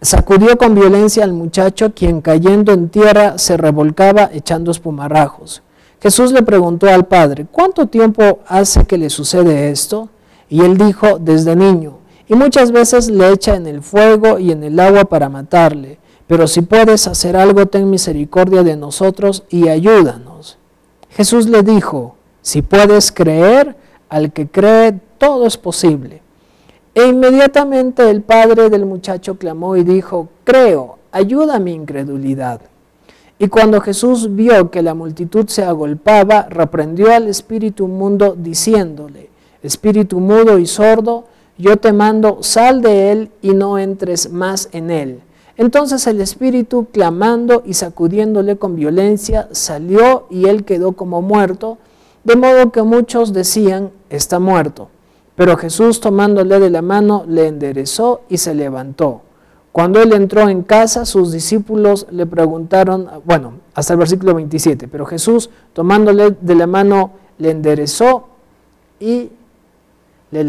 sacudió 0.00 0.56
con 0.58 0.74
violencia 0.74 1.24
al 1.24 1.32
muchacho, 1.32 1.92
quien 1.94 2.20
cayendo 2.20 2.72
en 2.72 2.88
tierra 2.88 3.38
se 3.38 3.56
revolcaba 3.56 4.30
echando 4.32 4.70
espumarrajos. 4.70 5.62
Jesús 6.00 6.32
le 6.32 6.42
preguntó 6.42 6.88
al 6.88 7.06
Padre, 7.06 7.46
¿cuánto 7.50 7.86
tiempo 7.86 8.40
hace 8.46 8.84
que 8.84 8.98
le 8.98 9.10
sucede 9.10 9.70
esto? 9.70 10.08
Y 10.48 10.60
él 10.60 10.78
dijo, 10.78 11.18
desde 11.18 11.56
niño, 11.56 11.98
y 12.28 12.34
muchas 12.34 12.70
veces 12.72 13.10
le 13.10 13.32
echa 13.32 13.56
en 13.56 13.66
el 13.66 13.82
fuego 13.82 14.38
y 14.38 14.52
en 14.52 14.62
el 14.62 14.78
agua 14.78 15.06
para 15.06 15.28
matarle. 15.28 15.98
Pero 16.26 16.46
si 16.46 16.60
puedes 16.60 17.06
hacer 17.08 17.36
algo, 17.36 17.66
ten 17.66 17.88
misericordia 17.88 18.62
de 18.62 18.76
nosotros 18.76 19.44
y 19.48 19.68
ayúdanos. 19.68 20.58
Jesús 21.10 21.48
le 21.48 21.62
dijo, 21.62 22.16
si 22.42 22.60
puedes 22.60 23.10
creer, 23.10 23.76
al 24.10 24.32
que 24.32 24.46
cree, 24.46 25.00
todo 25.16 25.46
es 25.46 25.56
posible. 25.56 26.22
E 26.98 27.06
inmediatamente 27.06 28.10
el 28.10 28.22
padre 28.22 28.70
del 28.70 28.84
muchacho 28.84 29.36
clamó 29.38 29.76
y 29.76 29.84
dijo, 29.84 30.30
creo, 30.42 30.98
ayuda 31.12 31.60
mi 31.60 31.72
incredulidad. 31.72 32.60
Y 33.38 33.46
cuando 33.46 33.80
Jesús 33.80 34.34
vio 34.34 34.72
que 34.72 34.82
la 34.82 34.94
multitud 34.94 35.46
se 35.46 35.62
agolpaba, 35.62 36.48
reprendió 36.50 37.14
al 37.14 37.28
espíritu 37.28 37.86
mundo 37.86 38.34
diciéndole, 38.36 39.30
espíritu 39.62 40.18
mudo 40.18 40.58
y 40.58 40.66
sordo, 40.66 41.26
yo 41.56 41.76
te 41.76 41.92
mando, 41.92 42.42
sal 42.42 42.82
de 42.82 43.12
él 43.12 43.30
y 43.42 43.52
no 43.52 43.78
entres 43.78 44.32
más 44.32 44.68
en 44.72 44.90
él. 44.90 45.20
Entonces 45.56 46.04
el 46.08 46.20
espíritu, 46.20 46.88
clamando 46.90 47.62
y 47.64 47.74
sacudiéndole 47.74 48.56
con 48.56 48.74
violencia, 48.74 49.48
salió 49.52 50.26
y 50.30 50.46
él 50.48 50.64
quedó 50.64 50.94
como 50.94 51.22
muerto, 51.22 51.78
de 52.24 52.34
modo 52.34 52.72
que 52.72 52.82
muchos 52.82 53.32
decían, 53.32 53.92
está 54.10 54.40
muerto. 54.40 54.88
Pero 55.38 55.56
Jesús 55.56 56.00
tomándole 56.00 56.58
de 56.58 56.68
la 56.68 56.82
mano, 56.82 57.24
le 57.28 57.46
enderezó 57.46 58.22
y 58.28 58.38
se 58.38 58.56
levantó. 58.56 59.22
Cuando 59.70 60.02
él 60.02 60.12
entró 60.12 60.48
en 60.48 60.64
casa, 60.64 61.04
sus 61.04 61.30
discípulos 61.30 62.08
le 62.10 62.26
preguntaron, 62.26 63.08
bueno, 63.24 63.52
hasta 63.72 63.92
el 63.92 64.00
versículo 64.00 64.34
27, 64.34 64.88
pero 64.88 65.06
Jesús 65.06 65.48
tomándole 65.74 66.34
de 66.40 66.54
la 66.56 66.66
mano, 66.66 67.12
le 67.38 67.52
enderezó 67.52 68.26
y 68.98 69.30
le, 70.32 70.42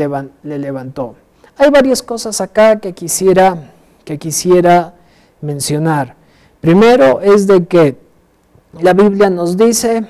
levantó. 0.58 1.14
Hay 1.56 1.70
varias 1.70 2.02
cosas 2.02 2.42
acá 2.42 2.80
que 2.80 2.94
quisiera, 2.94 3.72
que 4.04 4.18
quisiera 4.18 4.96
mencionar. 5.42 6.16
Primero 6.62 7.22
es 7.22 7.46
de 7.46 7.68
que 7.68 7.96
la 8.82 8.94
Biblia 8.94 9.30
nos 9.30 9.56
dice, 9.56 10.08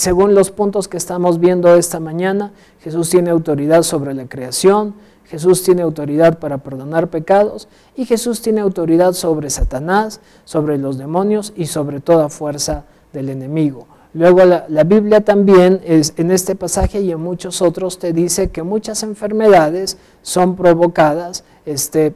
según 0.00 0.34
los 0.34 0.50
puntos 0.50 0.88
que 0.88 0.96
estamos 0.96 1.40
viendo 1.40 1.74
esta 1.74 2.00
mañana, 2.00 2.52
Jesús 2.80 3.10
tiene 3.10 3.28
autoridad 3.28 3.82
sobre 3.82 4.14
la 4.14 4.26
creación, 4.26 4.94
Jesús 5.26 5.62
tiene 5.62 5.82
autoridad 5.82 6.38
para 6.38 6.56
perdonar 6.56 7.08
pecados 7.08 7.68
y 7.94 8.06
Jesús 8.06 8.40
tiene 8.40 8.62
autoridad 8.62 9.12
sobre 9.12 9.50
Satanás, 9.50 10.22
sobre 10.46 10.78
los 10.78 10.96
demonios 10.96 11.52
y 11.54 11.66
sobre 11.66 12.00
toda 12.00 12.30
fuerza 12.30 12.84
del 13.12 13.28
enemigo. 13.28 13.88
Luego 14.14 14.42
la, 14.46 14.84
Biblia 14.84 15.20
también 15.20 15.82
es, 15.84 16.14
en 16.16 16.30
este 16.30 16.54
pasaje 16.54 17.02
y 17.02 17.12
en 17.12 17.20
muchos 17.20 17.60
otros 17.60 17.98
te 17.98 18.14
dice 18.14 18.48
que 18.48 18.62
muchas 18.62 19.02
enfermedades 19.02 19.98
son 20.22 20.56
provocadas, 20.56 21.44
este, 21.66 22.14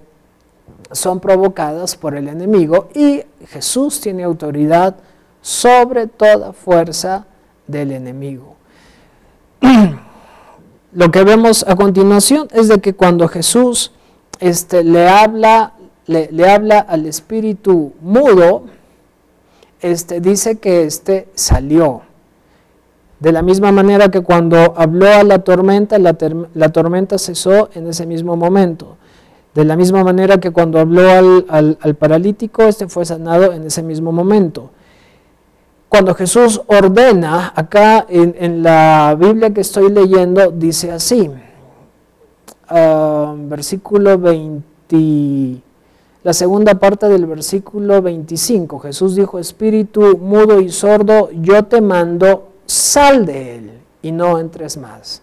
son 0.90 1.20
provocadas 1.20 1.96
por 1.96 2.16
el 2.16 2.28
enemigo 2.28 2.88
y 2.94 3.24
Jesús 3.48 4.00
tiene 4.00 4.24
autoridad 4.24 4.96
sobre 5.42 6.06
toda 6.06 6.54
fuerza 6.54 7.26
del 7.66 7.92
enemigo. 7.92 8.56
Lo 10.92 11.10
que 11.10 11.24
vemos 11.24 11.64
a 11.66 11.74
continuación 11.76 12.48
es 12.52 12.68
de 12.68 12.80
que 12.80 12.94
cuando 12.94 13.28
Jesús 13.28 13.92
este, 14.40 14.84
le, 14.84 15.08
habla, 15.08 15.74
le, 16.06 16.28
le 16.30 16.48
habla 16.48 16.78
al 16.78 17.06
espíritu 17.06 17.92
mudo, 18.00 18.64
este, 19.84 20.20
dice 20.20 20.56
que 20.56 20.84
este 20.84 21.28
salió. 21.34 22.00
De 23.20 23.32
la 23.32 23.42
misma 23.42 23.72
manera 23.72 24.10
que 24.10 24.22
cuando 24.22 24.74
habló 24.76 25.06
a 25.06 25.22
la 25.22 25.40
tormenta, 25.40 25.98
la, 25.98 26.14
tormenta 26.72 27.18
cesó 27.18 27.70
en 27.74 27.86
ese 27.86 28.06
mismo 28.06 28.36
momento. 28.36 28.96
De 29.54 29.64
la 29.64 29.76
misma 29.76 30.02
manera 30.02 30.38
que 30.38 30.50
cuando 30.50 30.78
habló 30.78 31.08
al, 31.48 31.96
paralítico, 31.98 32.62
este 32.62 32.88
fue 32.88 33.04
sanado 33.04 33.52
en 33.52 33.64
ese 33.64 33.82
mismo 33.82 34.10
momento. 34.10 34.70
Cuando 35.94 36.16
Jesús 36.16 36.60
ordena, 36.66 37.52
acá 37.54 38.04
en, 38.08 38.64
la 38.64 39.16
Biblia 39.16 39.54
que 39.54 39.60
estoy 39.60 39.92
leyendo, 39.92 40.50
dice 40.50 40.90
así, 40.90 41.30
ah, 42.68 43.32
versículo 43.38 44.18
20 44.18 45.62
la 46.24 46.32
segunda 46.32 46.74
parte 46.74 47.08
del 47.08 47.26
versículo 47.26 48.02
25. 48.02 48.80
Jesús 48.80 49.14
dijo, 49.14 49.38
Espíritu 49.38 50.18
mudo 50.18 50.60
y 50.60 50.70
sordo, 50.70 51.30
yo 51.30 51.62
te 51.62 51.80
mando, 51.80 52.48
sal 52.66 53.24
de 53.24 53.58
él 53.58 53.70
y 54.02 54.10
no 54.10 54.40
entres 54.40 54.76
más. 54.76 55.22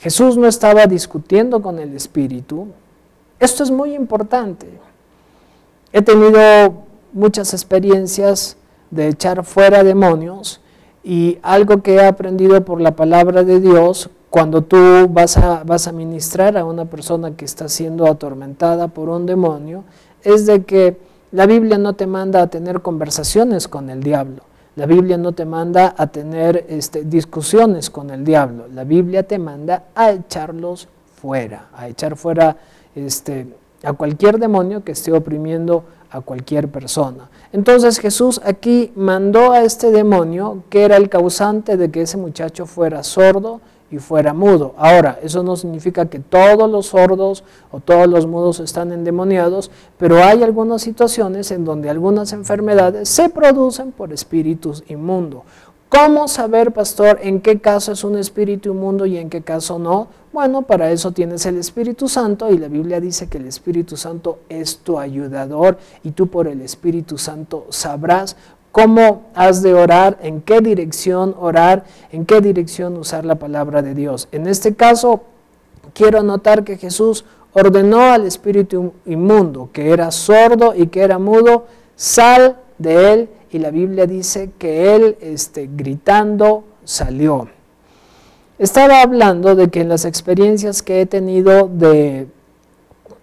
Jesús 0.00 0.36
no 0.36 0.48
estaba 0.48 0.86
discutiendo 0.88 1.62
con 1.62 1.78
el 1.78 1.94
Espíritu, 1.94 2.66
Esto 3.38 3.62
es 3.62 3.70
muy 3.70 3.94
importante. 3.94 4.66
He 5.92 6.02
tenido 6.02 6.74
muchas 7.12 7.54
experiencias 7.54 8.56
de 8.94 9.08
echar 9.08 9.44
fuera 9.44 9.84
demonios 9.84 10.60
y 11.02 11.38
algo 11.42 11.82
que 11.82 11.96
he 11.96 12.06
aprendido 12.06 12.64
por 12.64 12.80
la 12.80 12.96
palabra 12.96 13.44
de 13.44 13.60
Dios, 13.60 14.08
cuando 14.30 14.62
tú 14.62 15.08
vas 15.10 15.36
a, 15.36 15.62
vas 15.64 15.86
a 15.86 15.92
ministrar 15.92 16.56
a 16.56 16.64
una 16.64 16.86
persona 16.86 17.36
que 17.36 17.44
está 17.44 17.68
siendo 17.68 18.06
atormentada 18.06 18.88
por 18.88 19.08
un 19.08 19.26
demonio, 19.26 19.84
es 20.22 20.46
de 20.46 20.64
que 20.64 20.96
la 21.30 21.46
Biblia 21.46 21.78
no 21.78 21.92
te 21.92 22.06
manda 22.06 22.42
a 22.42 22.46
tener 22.46 22.80
conversaciones 22.80 23.68
con 23.68 23.90
el 23.90 24.02
diablo. 24.02 24.42
La 24.76 24.86
Biblia 24.86 25.18
no 25.18 25.32
te 25.32 25.44
manda 25.44 25.94
a 25.96 26.08
tener 26.08 26.64
este, 26.68 27.04
discusiones 27.04 27.90
con 27.90 28.10
el 28.10 28.24
diablo. 28.24 28.66
La 28.72 28.84
Biblia 28.84 29.22
te 29.22 29.38
manda 29.38 29.84
a 29.94 30.10
echarlos 30.10 30.88
fuera, 31.14 31.66
a 31.74 31.88
echar 31.88 32.16
fuera 32.16 32.56
este, 32.94 33.46
a 33.84 33.92
cualquier 33.92 34.38
demonio 34.38 34.82
que 34.82 34.92
esté 34.92 35.12
oprimiendo 35.12 35.84
a 36.14 36.20
cualquier 36.20 36.68
persona. 36.68 37.28
Entonces 37.52 37.98
Jesús 37.98 38.40
aquí 38.44 38.92
mandó 38.94 39.50
a 39.50 39.62
este 39.62 39.90
demonio 39.90 40.62
que 40.70 40.84
era 40.84 40.96
el 40.96 41.08
causante 41.08 41.76
de 41.76 41.90
que 41.90 42.02
ese 42.02 42.16
muchacho 42.16 42.66
fuera 42.66 43.02
sordo 43.02 43.60
y 43.90 43.98
fuera 43.98 44.32
mudo. 44.32 44.74
Ahora, 44.78 45.18
eso 45.22 45.42
no 45.42 45.56
significa 45.56 46.06
que 46.06 46.20
todos 46.20 46.70
los 46.70 46.86
sordos 46.86 47.42
o 47.72 47.80
todos 47.80 48.06
los 48.06 48.26
mudos 48.26 48.60
están 48.60 48.92
endemoniados, 48.92 49.72
pero 49.98 50.22
hay 50.22 50.44
algunas 50.44 50.82
situaciones 50.82 51.50
en 51.50 51.64
donde 51.64 51.90
algunas 51.90 52.32
enfermedades 52.32 53.08
se 53.08 53.28
producen 53.28 53.90
por 53.90 54.12
espíritus 54.12 54.84
inmundos. 54.88 55.42
¿Cómo 55.94 56.26
saber, 56.26 56.72
pastor, 56.72 57.20
en 57.22 57.40
qué 57.40 57.60
caso 57.60 57.92
es 57.92 58.02
un 58.02 58.18
espíritu 58.18 58.70
inmundo 58.72 59.06
y 59.06 59.16
en 59.16 59.30
qué 59.30 59.42
caso 59.42 59.78
no? 59.78 60.08
Bueno, 60.32 60.62
para 60.62 60.90
eso 60.90 61.12
tienes 61.12 61.46
el 61.46 61.56
Espíritu 61.56 62.08
Santo 62.08 62.50
y 62.50 62.58
la 62.58 62.66
Biblia 62.66 62.98
dice 62.98 63.28
que 63.28 63.38
el 63.38 63.46
Espíritu 63.46 63.96
Santo 63.96 64.40
es 64.48 64.78
tu 64.78 64.98
ayudador 64.98 65.78
y 66.02 66.10
tú 66.10 66.26
por 66.26 66.48
el 66.48 66.62
Espíritu 66.62 67.16
Santo 67.16 67.66
sabrás 67.68 68.36
cómo 68.72 69.26
has 69.36 69.62
de 69.62 69.72
orar, 69.72 70.18
en 70.20 70.40
qué 70.40 70.60
dirección 70.60 71.36
orar, 71.38 71.84
en 72.10 72.26
qué 72.26 72.40
dirección 72.40 72.96
usar 72.96 73.24
la 73.24 73.36
palabra 73.36 73.80
de 73.80 73.94
Dios. 73.94 74.26
En 74.32 74.48
este 74.48 74.74
caso, 74.74 75.22
quiero 75.92 76.24
notar 76.24 76.64
que 76.64 76.76
Jesús 76.76 77.24
ordenó 77.52 78.00
al 78.00 78.26
espíritu 78.26 78.94
inmundo, 79.06 79.70
que 79.72 79.90
era 79.90 80.10
sordo 80.10 80.74
y 80.74 80.88
que 80.88 81.02
era 81.02 81.20
mudo, 81.20 81.66
sal 81.94 82.56
de 82.78 83.12
él 83.12 83.28
y 83.54 83.60
la 83.60 83.70
Biblia 83.70 84.04
dice 84.08 84.50
que 84.58 84.96
él 84.96 85.16
este, 85.20 85.70
gritando 85.72 86.64
salió. 86.82 87.46
Estaba 88.58 89.00
hablando 89.00 89.54
de 89.54 89.68
que 89.68 89.80
en 89.82 89.88
las 89.88 90.04
experiencias 90.04 90.82
que 90.82 91.00
he 91.00 91.06
tenido 91.06 91.68
de 91.72 92.26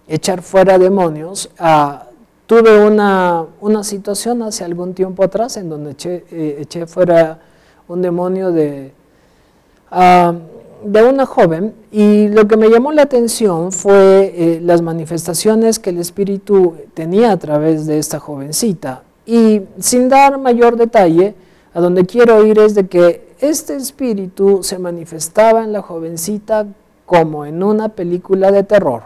echar 0.08 0.40
fuera 0.40 0.78
demonios, 0.78 1.50
ah, 1.58 2.04
tuve 2.46 2.82
una, 2.82 3.46
situación 3.82 4.42
hace 4.42 4.64
algún 4.64 4.94
tiempo 4.94 5.22
atrás 5.22 5.58
en 5.58 5.68
donde 5.68 5.90
eché, 5.90 6.24
eh, 6.30 6.86
fuera 6.86 7.38
un 7.86 8.00
demonio 8.00 8.52
de, 8.52 8.90
ah, 9.90 10.32
de 10.82 11.02
una 11.02 11.26
joven 11.26 11.74
y 11.90 12.28
lo 12.28 12.48
que 12.48 12.56
me 12.56 12.70
llamó 12.70 12.92
la 12.92 13.02
atención 13.02 13.70
fue 13.70 14.32
eh, 14.34 14.60
las 14.62 14.80
manifestaciones 14.80 15.78
que 15.78 15.90
el 15.90 15.98
espíritu 15.98 16.76
tenía 16.94 17.32
a 17.32 17.36
través 17.36 17.86
de 17.86 17.98
esta 17.98 18.18
jovencita. 18.18 19.02
Y 19.24 19.62
sin 19.78 20.08
dar 20.08 20.38
mayor 20.38 20.76
detalle, 20.76 21.34
a 21.74 21.80
donde 21.80 22.04
quiero 22.04 22.44
ir 22.44 22.58
es 22.58 22.74
de 22.74 22.86
que 22.86 23.32
este 23.40 23.74
espíritu 23.76 24.62
se 24.62 24.78
manifestaba 24.78 25.64
en 25.64 25.72
la 25.72 25.82
jovencita 25.82 26.66
como 27.06 27.44
en 27.44 27.62
una 27.62 27.88
película 27.88 28.52
de 28.52 28.62
terror. 28.62 29.02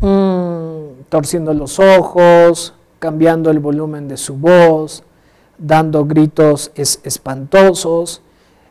Mm, 0.00 1.04
torciendo 1.08 1.52
los 1.54 1.78
ojos, 1.78 2.74
cambiando 2.98 3.50
el 3.50 3.58
volumen 3.58 4.08
de 4.08 4.16
su 4.16 4.36
voz, 4.36 5.02
dando 5.58 6.04
gritos 6.04 6.70
espantosos. 6.74 8.22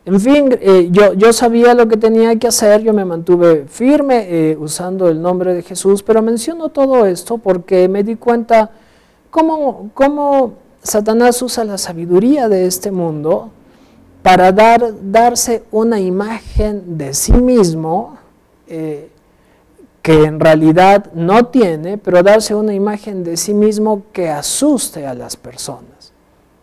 En 0.06 0.22
fin, 0.22 0.58
eh, 0.62 0.88
yo, 0.90 1.14
yo, 1.14 1.34
sabía 1.34 1.74
lo 1.74 1.90
que 1.90 1.98
tenía 1.98 2.38
que 2.40 2.48
hacer, 2.48 2.82
yo 2.82 2.94
me 2.94 3.04
mantuve 3.04 3.66
firme 3.68 4.26
eh, 4.30 4.58
usando 4.58 5.10
el 5.10 5.22
nombre 5.22 5.54
de 5.54 5.64
Jesús, 5.64 6.02
pero 6.02 6.22
menciono 6.22 6.70
todo 6.70 7.06
esto 7.06 7.38
porque 7.38 7.90
me 7.90 8.04
di 8.04 8.16
cuenta 8.16 8.72
cómo, 9.94 10.54
Satanás 10.82 11.42
usa 11.42 11.64
la 11.64 11.78
sabiduría 11.78 12.48
de 12.48 12.66
este 12.66 12.92
mundo 12.92 13.52
para 14.24 14.52
dar, 14.52 14.94
darse 15.02 15.64
una 15.72 16.00
imagen 16.00 16.98
de 16.98 17.14
sí 17.14 17.34
mismo 17.34 18.18
eh, 18.68 19.10
que 20.02 20.24
en 20.24 20.40
realidad 20.40 21.12
no 21.14 21.48
tiene, 21.48 21.98
pero 21.98 22.24
darse 22.24 22.56
una 22.56 22.74
imagen 22.74 23.24
de 23.24 23.36
sí 23.38 23.54
mismo 23.54 24.04
que 24.14 24.30
asuste 24.30 25.06
a 25.06 25.14
las 25.14 25.36
personas. 25.36 26.14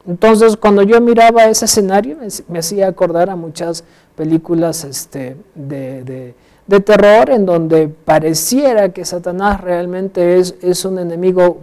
Entonces, 0.06 0.56
cuando 0.56 0.82
yo 0.82 1.00
miraba 1.00 1.44
ese 1.44 1.66
escenario, 1.66 2.16
me, 2.48 2.58
hacía 2.58 2.88
acordar 2.88 3.30
a 3.30 3.36
muchas 3.36 3.84
películas 4.16 4.84
este, 4.84 5.36
de, 5.54 6.34
terror 6.84 7.30
en 7.30 7.46
donde 7.46 7.88
pareciera 7.88 8.90
que 8.90 9.04
Satanás 9.04 9.60
realmente 9.60 10.38
es, 10.38 10.54
es 10.62 10.84
un 10.84 10.98
enemigo 10.98 11.58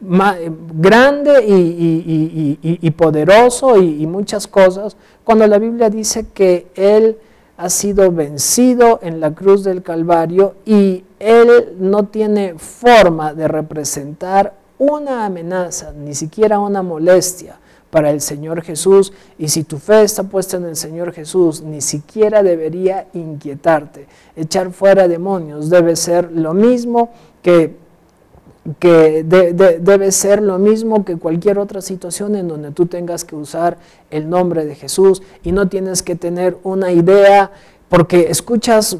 grande 0.00 1.44
y, 1.46 2.90
poderoso 2.90 3.76
y, 3.78 4.06
muchas 4.06 4.46
cosas, 4.46 4.96
cuando 5.24 5.46
la 5.46 5.58
Biblia 5.58 5.90
dice 5.90 6.26
que 6.32 6.68
Él 6.74 7.18
ha 7.56 7.70
sido 7.70 8.10
vencido 8.10 8.98
en 9.02 9.20
la 9.20 9.32
cruz 9.34 9.64
del 9.64 9.82
Calvario 9.82 10.56
y 10.66 11.04
Él 11.18 11.76
no 11.78 12.06
tiene 12.06 12.54
forma 12.58 13.32
de 13.32 13.48
representar 13.48 14.54
una 14.78 15.24
amenaza, 15.24 15.92
ni 15.92 16.14
siquiera 16.14 16.58
una 16.58 16.82
molestia 16.82 17.58
para 17.90 18.10
el 18.10 18.20
Señor 18.20 18.62
Jesús. 18.62 19.12
Y 19.38 19.48
si 19.48 19.62
tu 19.62 19.78
fe 19.78 20.02
está 20.02 20.24
puesta 20.24 20.56
en 20.56 20.64
el 20.64 20.74
Señor 20.74 21.12
Jesús, 21.12 21.62
ni 21.62 21.80
siquiera 21.80 22.42
debería 22.42 23.06
inquietarte. 23.14 24.08
Echar 24.34 24.72
fuera 24.72 25.06
demonios 25.06 25.70
debe 25.70 25.94
ser 25.94 26.32
lo 26.32 26.54
mismo 26.54 27.10
que 27.40 27.83
que 28.78 29.24
debe 29.24 30.10
ser 30.10 30.40
lo 30.40 30.58
mismo 30.58 31.04
que 31.04 31.16
cualquier 31.16 31.58
otra 31.58 31.82
situación 31.82 32.34
en 32.34 32.48
donde 32.48 32.70
tú 32.70 32.86
tengas 32.86 33.24
que 33.24 33.36
usar 33.36 33.76
el 34.10 34.30
nombre 34.30 34.64
de 34.64 34.74
Jesús 34.74 35.22
y 35.42 35.52
no 35.52 35.68
tienes 35.68 36.02
que 36.02 36.16
tener 36.16 36.56
una 36.62 36.90
idea 36.90 37.50
porque 37.94 38.26
escuchas 38.28 38.98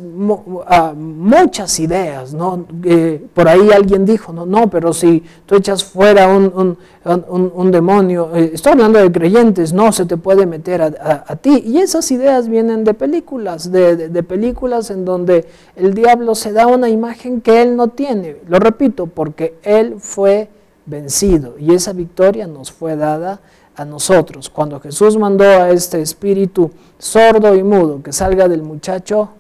ah, 0.68 0.94
muchas 0.96 1.80
ideas, 1.80 2.33
¿no? 2.33 2.64
Eh, 2.85 3.26
por 3.35 3.48
ahí 3.48 3.72
alguien 3.72 4.04
dijo, 4.04 4.33
no, 4.33 4.46
no, 4.46 4.70
pero 4.70 4.92
si 4.92 5.20
tú 5.46 5.57
echas 5.57 5.83
fuera 5.83 6.28
un, 6.28 7.72
demonio, 7.72 8.30
eh, 8.37 8.52
estoy 8.54 8.74
hablando 8.74 9.00
de 9.00 9.11
creyentes, 9.11 9.72
no 9.72 9.90
se 9.90 10.07
te 10.07 10.16
puede 10.16 10.46
meter 10.46 10.80
a, 10.80 11.37
ti. 11.42 11.64
Y 11.66 11.78
esas 11.78 12.09
ideas 12.12 12.48
vienen 12.48 12.85
de 12.85 12.94
películas, 12.94 13.72
de, 13.72 14.22
películas 14.22 14.92
en 14.92 15.04
donde 15.04 15.44
el 15.74 15.92
diablo 15.92 16.37
se 16.37 16.52
da 16.52 16.68
una 16.68 16.88
imagen 16.88 17.40
que 17.40 17.62
él 17.62 17.74
no 17.74 17.88
tiene. 17.88 18.37
Lo 18.46 18.61
repito, 18.61 19.09
porque 19.09 19.59
él 19.64 19.96
fue 19.98 20.48
vencido 20.87 21.57
y 21.59 21.74
esa 21.74 21.92
victoria 21.92 22.46
nos 22.46 22.70
fue 22.70 22.94
dada 22.94 23.40
a 23.77 23.85
nosotros. 23.85 24.51
Cuando 24.51 24.81
Jesús 24.81 25.17
mandó 25.17 25.45
a 25.45 25.71
este 25.71 26.01
espíritu 26.01 26.71
sordo 26.99 27.55
y 27.55 27.63
mudo 27.63 28.03
que 28.03 28.13
salga 28.13 28.49
del 28.49 28.63
muchacho, 28.63 29.31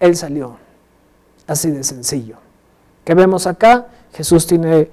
él 0.00 0.16
salió. 0.16 0.56
Así 1.46 1.70
de 1.70 1.84
sencillo. 1.84 2.36
¿Qué 3.04 3.14
vemos 3.14 3.46
acá? 3.46 3.86
Jesús 4.12 4.46
tiene 4.46 4.90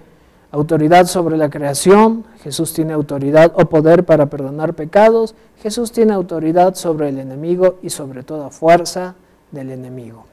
autoridad 0.52 1.08
sobre 1.08 1.36
la 1.36 1.50
creación, 1.50 2.26
Jesús 2.44 2.74
tiene 2.74 2.94
autoridad 2.94 3.52
o 3.56 3.66
poder 3.66 4.06
para 4.06 4.28
perdonar 4.28 4.76
pecados, 4.76 5.34
Jesús 5.64 5.92
tiene 5.92 6.14
autoridad 6.14 6.76
sobre 6.76 7.10
el 7.10 7.18
enemigo 7.18 7.80
y 7.82 7.90
sobre 7.90 8.22
toda 8.22 8.52
fuerza 8.52 9.16
del 9.52 9.72
enemigo. 9.72 10.26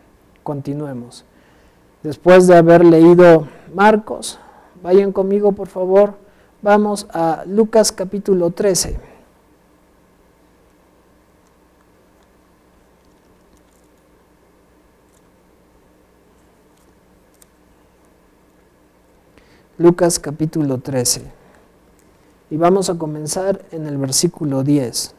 Continuemos. 0.43 1.25
Después 2.03 2.47
de 2.47 2.57
haber 2.57 2.85
leído 2.85 3.49
Marcos, 3.75 4.39
vayan 4.83 5.13
conmigo 5.13 5.53
por 5.53 5.69
favor 5.69 6.15
Vamos 6.63 7.07
a 7.15 7.45
Lucas 7.47 7.91
capítulo 7.91 8.51
13. 8.51 9.01
Lucas 19.79 20.19
capítulo 20.19 20.77
13. 20.77 21.23
Y 22.51 22.59
vamos 22.59 22.91
a 22.91 22.99
comenzar 22.99 23.65
en 23.71 23.87
el 23.87 23.97
versículo 23.97 24.63
10. 24.63 25.15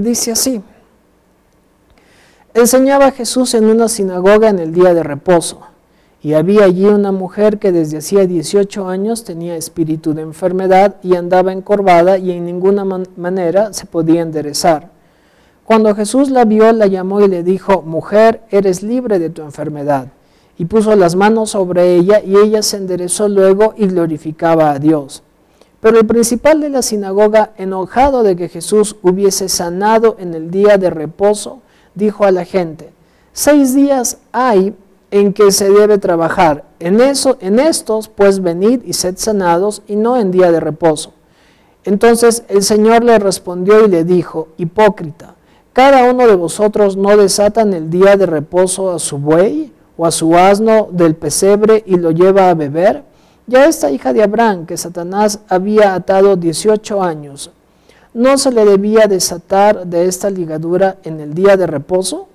Dice 0.00 0.32
así, 0.32 0.62
enseñaba 2.54 3.10
Jesús 3.10 3.52
en 3.52 3.66
una 3.66 3.86
sinagoga 3.88 4.48
en 4.48 4.58
el 4.58 4.72
día 4.72 4.94
de 4.94 5.02
reposo, 5.02 5.60
Y 6.22 6.34
había 6.34 6.64
allí 6.64 6.84
una 6.84 7.12
mujer 7.12 7.58
que 7.58 7.72
desde 7.72 7.98
hacía 7.98 8.26
18 8.26 8.88
años 8.88 9.24
tenía 9.24 9.56
espíritu 9.56 10.12
de 10.12 10.22
enfermedad 10.22 10.96
y 11.02 11.16
andaba 11.16 11.52
encorvada 11.52 12.18
y 12.18 12.30
en 12.32 12.44
ninguna 12.44 12.84
manera 12.84 13.72
se 13.72 13.86
podía 13.86 14.20
enderezar. 14.20 14.90
Cuando 15.64 15.94
Jesús 15.94 16.30
la 16.30 16.44
vio, 16.44 16.72
la 16.72 16.88
llamó 16.88 17.20
y 17.22 17.28
le 17.28 17.42
dijo, 17.42 17.82
Mujer, 17.82 18.42
eres 18.50 18.82
libre 18.82 19.18
de 19.18 19.30
tu 19.30 19.42
enfermedad. 19.42 20.08
Y 20.58 20.66
puso 20.66 20.94
las 20.94 21.16
manos 21.16 21.50
sobre 21.50 21.94
ella 21.94 22.20
y 22.22 22.36
ella 22.36 22.62
se 22.62 22.76
enderezó 22.76 23.28
luego 23.28 23.72
y 23.76 23.86
glorificaba 23.86 24.72
a 24.72 24.78
Dios. 24.78 25.22
Pero 25.80 25.98
el 25.98 26.06
principal 26.06 26.60
de 26.60 26.68
la 26.68 26.82
sinagoga, 26.82 27.52
enojado 27.56 28.22
de 28.22 28.36
que 28.36 28.48
Jesús 28.48 28.96
hubiese 29.02 29.48
sanado 29.48 30.16
en 30.18 30.34
el 30.34 30.50
día 30.50 30.76
de 30.76 30.90
reposo, 30.90 31.60
dijo 31.94 32.24
a 32.24 32.30
la 32.30 32.44
gente, 32.44 32.92
seis 33.32 33.74
días 33.74 34.18
hay 34.32 34.74
en 35.10 35.32
que 35.32 35.50
se 35.50 35.70
debe 35.70 35.98
trabajar. 35.98 36.64
En, 36.78 37.00
eso, 37.00 37.36
en 37.40 37.58
estos, 37.58 38.08
pues 38.08 38.40
venid 38.40 38.82
y 38.84 38.92
sed 38.92 39.14
sanados, 39.16 39.82
y 39.86 39.96
no 39.96 40.16
en 40.16 40.30
día 40.30 40.52
de 40.52 40.60
reposo. 40.60 41.12
Entonces 41.84 42.44
el 42.48 42.62
Señor 42.62 43.04
le 43.04 43.18
respondió 43.18 43.84
y 43.84 43.88
le 43.88 44.04
dijo, 44.04 44.48
hipócrita, 44.58 45.34
cada 45.72 46.10
uno 46.10 46.26
de 46.26 46.34
vosotros 46.34 46.96
no 46.96 47.16
desatan 47.16 47.72
el 47.72 47.90
día 47.90 48.16
de 48.16 48.26
reposo 48.26 48.92
a 48.92 48.98
su 48.98 49.18
buey 49.18 49.72
o 49.96 50.06
a 50.06 50.10
su 50.10 50.36
asno 50.36 50.88
del 50.90 51.14
pesebre 51.14 51.82
y 51.86 51.96
lo 51.96 52.10
lleva 52.10 52.50
a 52.50 52.54
beber. 52.54 53.04
Ya 53.50 53.66
esta 53.66 53.90
hija 53.90 54.12
de 54.12 54.22
Abraham, 54.22 54.64
que 54.64 54.76
Satanás 54.76 55.40
había 55.48 55.96
atado 55.96 56.36
18 56.36 57.02
años, 57.02 57.50
¿no 58.14 58.38
se 58.38 58.52
le 58.52 58.64
debía 58.64 59.08
desatar 59.08 59.88
de 59.88 60.06
esta 60.06 60.30
ligadura 60.30 60.98
en 61.02 61.18
el 61.18 61.34
día 61.34 61.56
de 61.56 61.66
reposo? 61.66 62.28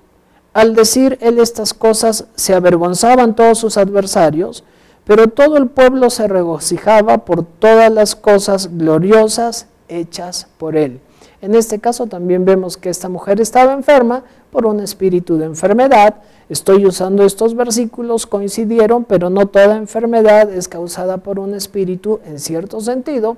Al 0.52 0.74
decir 0.74 1.16
él 1.22 1.38
estas 1.38 1.72
cosas, 1.72 2.26
se 2.34 2.52
avergonzaban 2.52 3.34
todos 3.34 3.56
sus 3.56 3.78
adversarios, 3.78 4.62
pero 5.06 5.28
todo 5.28 5.56
el 5.56 5.68
pueblo 5.68 6.10
se 6.10 6.28
regocijaba 6.28 7.24
por 7.24 7.46
todas 7.46 7.90
las 7.90 8.14
cosas 8.14 8.76
gloriosas 8.76 9.68
hechas 9.88 10.48
por 10.58 10.76
él. 10.76 11.00
En 11.46 11.54
este 11.54 11.78
caso 11.78 12.08
también 12.08 12.44
vemos 12.44 12.76
que 12.76 12.90
esta 12.90 13.08
mujer 13.08 13.40
estaba 13.40 13.72
enferma 13.72 14.24
por 14.50 14.66
un 14.66 14.80
espíritu 14.80 15.38
de 15.38 15.44
enfermedad. 15.44 16.16
Estoy 16.48 16.84
usando 16.86 17.24
estos 17.24 17.54
versículos, 17.54 18.26
coincidieron, 18.26 19.04
pero 19.04 19.30
no 19.30 19.46
toda 19.46 19.76
enfermedad 19.76 20.52
es 20.52 20.66
causada 20.66 21.18
por 21.18 21.38
un 21.38 21.54
espíritu 21.54 22.18
en 22.26 22.40
cierto 22.40 22.80
sentido. 22.80 23.36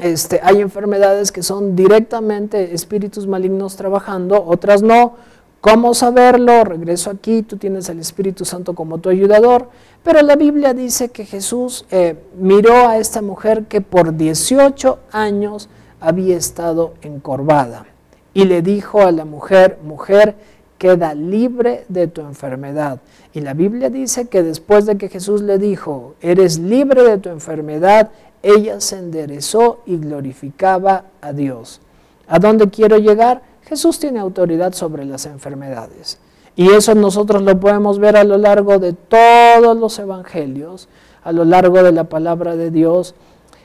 Este, 0.00 0.40
hay 0.42 0.60
enfermedades 0.60 1.30
que 1.30 1.44
son 1.44 1.76
directamente 1.76 2.74
espíritus 2.74 3.28
malignos 3.28 3.76
trabajando, 3.76 4.44
otras 4.44 4.82
no 4.82 5.14
¿Cómo 5.62 5.94
saberlo? 5.94 6.64
Regreso 6.64 7.08
aquí, 7.08 7.42
tú 7.42 7.56
tienes 7.56 7.88
al 7.88 8.00
Espíritu 8.00 8.44
Santo 8.44 8.74
como 8.74 8.98
tu 8.98 9.10
ayudador, 9.10 9.68
pero 10.02 10.20
la 10.22 10.34
Biblia 10.34 10.74
dice 10.74 11.10
que 11.10 11.24
Jesús 11.24 11.84
eh, 11.92 12.16
miró 12.36 12.88
a 12.88 12.98
esta 12.98 13.22
mujer 13.22 13.66
que 13.66 13.80
por 13.80 14.16
18 14.16 14.98
años 15.12 15.68
había 16.02 16.36
estado 16.36 16.94
encorvada 17.00 17.86
y 18.34 18.44
le 18.44 18.60
dijo 18.60 19.02
a 19.02 19.12
la 19.12 19.24
mujer, 19.24 19.78
mujer, 19.84 20.34
queda 20.76 21.14
libre 21.14 21.84
de 21.88 22.08
tu 22.08 22.22
enfermedad. 22.22 23.00
Y 23.32 23.40
la 23.40 23.54
Biblia 23.54 23.88
dice 23.88 24.26
que 24.26 24.42
después 24.42 24.84
de 24.84 24.98
que 24.98 25.08
Jesús 25.08 25.42
le 25.42 25.58
dijo, 25.58 26.16
eres 26.20 26.58
libre 26.58 27.04
de 27.04 27.18
tu 27.18 27.28
enfermedad, 27.28 28.10
ella 28.42 28.80
se 28.80 28.98
enderezó 28.98 29.80
y 29.86 29.96
glorificaba 29.96 31.04
a 31.20 31.32
Dios. 31.32 31.80
¿A 32.26 32.40
dónde 32.40 32.68
quiero 32.68 32.98
llegar? 32.98 33.42
Jesús 33.62 34.00
tiene 34.00 34.18
autoridad 34.18 34.72
sobre 34.72 35.04
las 35.04 35.26
enfermedades. 35.26 36.18
Y 36.56 36.70
eso 36.70 36.94
nosotros 36.96 37.42
lo 37.42 37.58
podemos 37.60 38.00
ver 38.00 38.16
a 38.16 38.24
lo 38.24 38.36
largo 38.36 38.78
de 38.78 38.92
todos 38.92 39.76
los 39.76 39.98
evangelios, 40.00 40.88
a 41.22 41.30
lo 41.30 41.44
largo 41.44 41.82
de 41.82 41.92
la 41.92 42.04
palabra 42.04 42.56
de 42.56 42.70
Dios. 42.70 43.14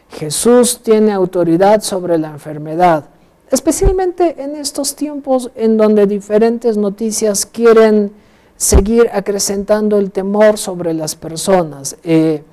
Jesús 0.10 0.80
tiene 0.82 1.12
autoridad 1.12 1.82
sobre 1.82 2.18
la 2.18 2.30
enfermedad, 2.30 3.06
especialmente 3.52 4.42
en 4.42 4.56
estos 4.56 4.96
tiempos 4.96 5.52
en 5.56 5.78
donde 5.78 6.08
diferentes 6.08 6.78
noticias 6.78 7.46
quieren 7.46 8.12
seguir 8.56 9.10
acrecentando 9.14 9.98
el 9.98 10.12
temor 10.12 10.58
sobre 10.58 10.94
las 10.94 11.16
personas. 11.16 11.98
Eh, 12.04 12.44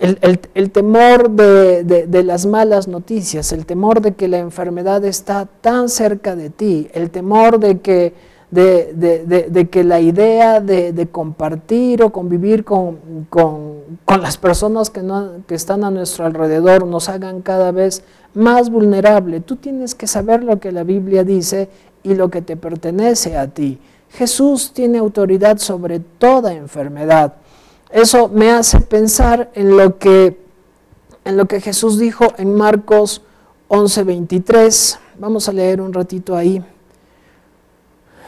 el, 0.00 0.70
temor 0.70 1.30
de, 1.30 2.22
las 2.24 2.46
malas 2.46 2.88
noticias, 2.88 3.52
el 3.52 3.66
temor 3.66 4.00
de 4.00 4.14
que 4.14 4.28
la 4.28 4.38
enfermedad 4.38 5.04
está 5.04 5.46
tan 5.60 5.90
cerca 5.90 6.36
de 6.36 6.48
ti, 6.48 6.88
el 6.94 7.10
temor 7.10 7.60
de 7.60 7.80
que, 7.80 8.14
de, 8.50 9.68
que 9.70 9.84
la 9.84 10.00
idea 10.00 10.60
de, 10.60 11.08
compartir 11.10 12.02
o 12.02 12.10
convivir 12.10 12.64
con, 12.64 12.98
las 14.06 14.36
personas 14.36 14.90
que, 14.90 15.02
no, 15.02 15.44
que 15.46 15.54
están 15.54 15.84
a 15.84 15.90
nuestro 15.90 16.26
alrededor 16.26 16.86
nos 16.86 17.08
hagan 17.08 17.42
cada 17.42 17.70
vez 17.72 18.02
más 18.34 18.70
vulnerable. 18.70 19.40
Tú 19.40 19.56
tienes 19.56 19.94
que 19.94 20.06
saber 20.06 20.42
lo 20.42 20.60
que 20.60 20.72
la 20.72 20.84
Biblia 20.84 21.24
dice 21.24 21.68
y 22.02 22.14
lo 22.14 22.30
que 22.30 22.42
te 22.42 22.56
pertenece 22.56 23.36
a 23.36 23.48
ti. 23.48 23.78
Jesús 24.10 24.72
tiene 24.72 24.98
autoridad 24.98 25.58
sobre 25.58 26.00
toda 26.00 26.52
enfermedad. 26.52 27.34
Eso 27.90 28.28
me 28.28 28.50
hace 28.50 28.80
pensar 28.80 29.50
en 29.54 29.76
lo 29.76 29.98
que, 29.98 30.40
en 31.24 31.36
lo 31.36 31.46
que 31.46 31.60
Jesús 31.60 31.98
dijo 31.98 32.26
en 32.38 32.54
Marcos 32.54 33.22
11:23. 33.68 34.98
Vamos 35.18 35.48
a 35.48 35.52
leer 35.52 35.80
un 35.80 35.92
ratito 35.92 36.36
ahí. 36.36 36.64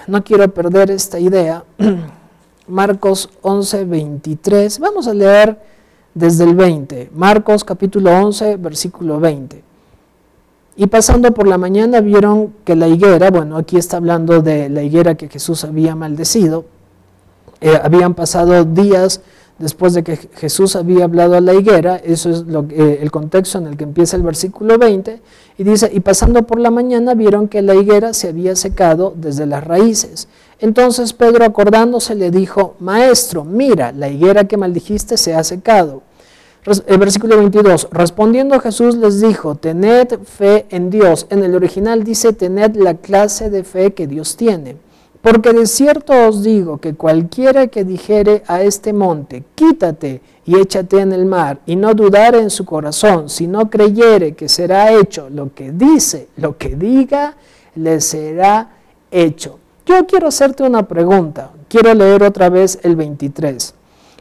No 0.06 0.24
quiero 0.24 0.48
perder 0.52 0.90
esta 0.90 1.18
idea. 1.18 1.64
Marcos 2.68 3.30
11:23. 3.42 4.78
Vamos 4.78 5.06
a 5.06 5.14
leer 5.14 5.58
desde 6.14 6.44
el 6.44 6.54
20. 6.54 7.10
Marcos 7.14 7.64
capítulo 7.64 8.10
11, 8.10 8.56
versículo 8.56 9.20
20. 9.20 9.62
Y 10.76 10.86
pasando 10.86 11.32
por 11.32 11.46
la 11.46 11.58
mañana 11.58 12.00
vieron 12.00 12.54
que 12.64 12.74
la 12.74 12.88
higuera, 12.88 13.30
bueno, 13.30 13.58
aquí 13.58 13.76
está 13.76 13.98
hablando 13.98 14.40
de 14.40 14.70
la 14.70 14.82
higuera 14.82 15.16
que 15.16 15.28
Jesús 15.28 15.64
había 15.64 15.94
maldecido, 15.94 16.64
eh, 17.60 17.78
habían 17.82 18.14
pasado 18.14 18.64
días 18.64 19.20
después 19.62 19.94
de 19.94 20.02
que 20.02 20.16
Jesús 20.34 20.74
había 20.74 21.04
hablado 21.04 21.36
a 21.36 21.40
la 21.40 21.54
higuera, 21.54 21.96
eso 21.96 22.30
es 22.30 22.40
lo, 22.40 22.66
eh, 22.70 22.98
el 23.00 23.10
contexto 23.10 23.58
en 23.58 23.68
el 23.68 23.76
que 23.76 23.84
empieza 23.84 24.16
el 24.16 24.22
versículo 24.22 24.76
20, 24.76 25.22
y 25.56 25.64
dice, 25.64 25.88
y 25.92 26.00
pasando 26.00 26.42
por 26.42 26.58
la 26.58 26.70
mañana 26.70 27.14
vieron 27.14 27.46
que 27.46 27.62
la 27.62 27.74
higuera 27.74 28.12
se 28.12 28.28
había 28.28 28.56
secado 28.56 29.14
desde 29.16 29.46
las 29.46 29.64
raíces. 29.64 30.26
Entonces 30.58 31.12
Pedro 31.12 31.44
acordándose 31.44 32.14
le 32.14 32.30
dijo, 32.30 32.74
Maestro, 32.80 33.44
mira, 33.44 33.92
la 33.92 34.08
higuera 34.08 34.44
que 34.44 34.56
maldijiste 34.56 35.16
se 35.16 35.34
ha 35.34 35.44
secado. 35.44 36.02
El 36.86 36.98
versículo 36.98 37.36
22, 37.36 37.88
respondiendo 37.90 38.60
Jesús 38.60 38.96
les 38.96 39.20
dijo, 39.20 39.56
tened 39.56 40.18
fe 40.24 40.66
en 40.70 40.90
Dios. 40.90 41.26
En 41.30 41.42
el 41.42 41.54
original 41.54 42.04
dice, 42.04 42.32
tened 42.32 42.76
la 42.76 42.94
clase 42.94 43.50
de 43.50 43.64
fe 43.64 43.94
que 43.94 44.06
Dios 44.06 44.36
tiene. 44.36 44.76
Porque 45.22 45.52
de 45.52 45.66
cierto 45.66 46.12
os 46.26 46.42
digo 46.42 46.78
que 46.78 46.94
cualquiera 46.94 47.68
que 47.68 47.84
dijere 47.84 48.42
a 48.48 48.62
este 48.62 48.92
monte, 48.92 49.44
quítate 49.54 50.20
y 50.44 50.58
échate 50.58 50.98
en 50.98 51.12
el 51.12 51.26
mar, 51.26 51.60
y 51.64 51.76
no 51.76 51.94
dudare 51.94 52.40
en 52.40 52.50
su 52.50 52.64
corazón, 52.64 53.28
si 53.28 53.46
no 53.46 53.70
creyere 53.70 54.34
que 54.34 54.48
será 54.48 54.92
hecho 54.92 55.30
lo 55.30 55.54
que 55.54 55.70
dice, 55.70 56.26
lo 56.36 56.58
que 56.58 56.74
diga, 56.74 57.36
le 57.76 58.00
será 58.00 58.70
hecho. 59.12 59.60
Yo 59.86 60.04
quiero 60.06 60.26
hacerte 60.26 60.64
una 60.64 60.88
pregunta, 60.88 61.52
quiero 61.68 61.94
leer 61.94 62.24
otra 62.24 62.48
vez 62.48 62.80
el 62.82 62.96
23. 62.96 63.74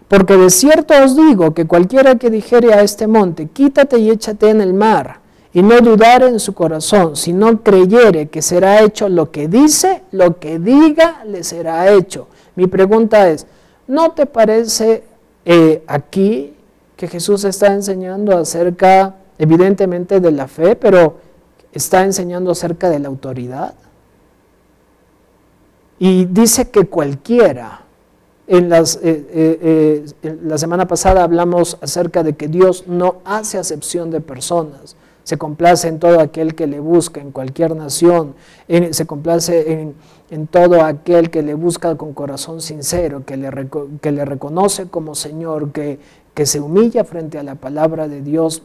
Porque 0.08 0.38
de 0.38 0.52
cierto 0.52 0.94
os 1.04 1.16
digo 1.16 1.56
que 1.56 1.66
cualquiera 1.66 2.16
que 2.16 2.30
dijere 2.30 2.74
a 2.74 2.82
este 2.84 3.08
monte, 3.08 3.48
quítate 3.48 3.98
y 3.98 4.12
échate 4.12 4.50
en 4.50 4.62
el 4.62 4.74
mar, 4.74 5.21
y 5.54 5.62
no 5.62 5.82
dudar 5.82 6.24
en 6.24 6.40
su 6.40 6.54
corazón, 6.54 7.16
sino 7.16 7.62
creyere 7.62 8.30
que 8.30 8.42
será 8.42 8.82
hecho 8.82 9.10
lo 9.10 9.32
que 9.32 9.48
dice, 9.48 10.04
lo 10.12 10.40
que 10.40 10.60
diga 10.60 11.24
le 11.26 11.44
será 11.44 11.92
hecho. 11.92 12.28
Mi 12.56 12.68
pregunta 12.68 13.30
es, 13.30 13.46
¿no 13.88 14.12
te 14.12 14.26
parece 14.26 15.04
eh, 15.44 15.84
aquí 15.88 16.54
que 16.96 17.08
Jesús 17.08 17.44
está 17.44 17.74
enseñando 17.74 18.38
acerca, 18.38 19.16
evidentemente, 19.38 20.22
de 20.22 20.32
la 20.32 20.48
fe, 20.48 20.76
pero 20.76 21.18
está 21.74 22.04
enseñando 22.04 22.52
acerca 22.52 22.90
de 22.90 23.00
la 23.00 23.10
autoridad? 23.10 23.74
Y 26.00 26.26
dice 26.26 26.70
que 26.70 26.86
cualquiera, 26.86 27.82
en, 28.48 28.70
las, 28.70 28.96
eh, 29.04 29.28
eh, 30.24 30.36
la 30.44 30.58
semana 30.58 30.88
pasada 30.88 31.24
hablamos 31.24 31.78
acerca 31.82 32.24
de 32.24 32.36
que 32.36 32.48
Dios 32.48 32.86
no 32.88 33.18
hace 33.26 33.58
acepción 33.58 34.12
de 34.12 34.22
personas. 34.22 34.96
Se 35.24 35.38
complace 35.38 35.88
en 35.88 36.00
todo 36.00 36.20
aquel 36.20 36.56
que 36.56 36.68
le 36.68 36.80
busca, 36.80 37.22
en 37.22 37.32
cualquier 37.32 37.76
nación. 37.76 38.36
se 38.68 39.06
complace 39.06 39.94
en, 40.30 40.48
todo 40.48 40.84
aquel 40.84 41.30
que 41.30 41.42
le 41.42 41.54
busca 41.54 41.96
con 41.96 42.14
corazón 42.14 42.62
sincero, 42.62 43.24
que 43.26 43.38
le, 43.38 43.50
que 44.02 44.12
le 44.12 44.26
reconoce 44.26 44.88
como 44.88 45.14
Señor, 45.16 45.72
que, 45.72 46.00
que 46.34 46.46
se 46.46 46.60
humilla 46.60 47.04
frente 47.04 47.38
a 47.38 47.44
la 47.44 47.56
palabra 47.56 48.08
de 48.08 48.22
Dios 48.22 48.64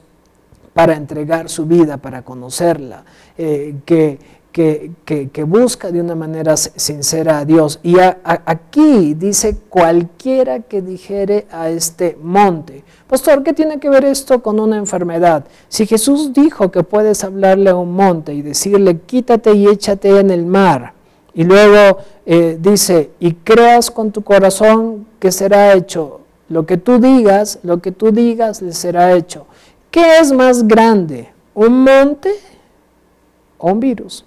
para 0.77 0.95
entregar 0.95 1.49
su 1.49 1.65
vida, 1.65 1.97
para 1.97 2.21
conocerla, 2.23 3.05
eh, 3.39 3.77
que, 3.87 4.19
que, 4.57 5.45
busca 5.47 5.91
de 5.91 6.01
una 6.01 6.15
manera 6.15 6.57
sincera 6.57 7.41
a 7.41 7.45
Dios. 7.45 7.79
Y 7.83 7.97
aquí 8.25 9.13
dice 9.13 9.59
cualquiera 9.69 10.61
que 10.61 10.81
dijere 10.81 11.47
a 11.51 11.69
este 11.69 12.17
monte. 12.23 12.83
Pastor, 13.07 13.43
¿qué 13.43 13.53
tiene 13.53 13.79
que 13.79 13.91
ver 13.91 14.07
esto 14.07 14.43
con 14.43 14.59
una 14.59 14.79
enfermedad? 14.79 15.45
Si 15.69 15.87
Jesús 15.87 16.33
dijo 16.33 16.71
que 16.71 16.83
puedes 16.83 17.23
hablarle 17.23 17.69
a 17.69 17.77
un 17.77 17.93
monte 17.93 18.33
y 18.33 18.41
decirle, 18.41 19.01
quítate 19.01 19.53
y 19.53 19.67
échate 19.67 20.21
en 20.21 20.31
el 20.31 20.47
mar, 20.47 20.95
y 21.35 21.45
luego 21.45 21.99
eh, 22.25 22.57
dice, 22.59 23.11
y 23.21 23.35
creas 23.35 23.91
con 23.91 24.11
tu 24.11 24.25
corazón 24.25 25.07
que 25.21 25.33
será 25.33 25.75
hecho, 25.75 26.21
lo 26.49 26.65
que 26.65 26.79
tú 26.79 26.99
digas, 26.99 27.59
lo 27.63 27.83
que 27.83 27.93
tú 27.93 28.11
digas 28.11 28.63
le 28.63 28.73
será 28.73 29.13
hecho. 29.13 29.47
¿Qué 29.91 30.19
es 30.19 30.33
más 30.33 30.67
grande, 30.67 31.29
un 31.55 31.85
monte 31.85 32.33
o 33.59 33.73
un 33.73 33.81
virus? 33.81 34.25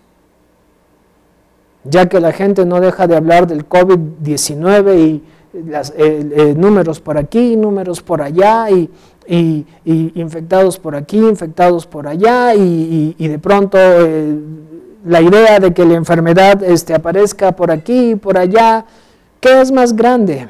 Ya 1.84 2.08
que 2.08 2.20
la 2.20 2.32
gente 2.32 2.66
no 2.66 2.82
deja 2.82 3.08
de 3.08 3.16
hablar 3.16 3.48
del 3.48 3.68
COVID-19 3.68 5.00
y 5.00 5.24
las, 5.66 5.92
eh, 5.92 5.96
eh, 5.98 6.54
números 6.56 7.00
por 7.00 7.18
aquí, 7.18 7.56
números 7.56 8.02
por 8.02 8.22
allá, 8.22 8.70
y, 8.70 8.90
infectados 9.26 10.80
por 10.80 10.96
aquí, 10.96 11.18
infectados 11.18 11.86
por 11.86 12.08
allá, 12.08 12.56
y, 12.56 13.14
de 13.18 13.40
pronto 13.40 13.78
la 15.06 15.22
idea 15.22 15.60
de 15.60 15.74
que 15.74 15.86
la 15.86 15.96
enfermedad 15.96 16.64
este, 16.64 16.94
aparezca 16.94 17.54
por 17.54 17.72
aquí 17.72 18.12
y 18.12 18.16
por 18.16 18.38
allá, 18.38 18.86
¿qué 19.40 19.62
es 19.62 19.72
más 19.72 19.96
grande? 19.96 20.50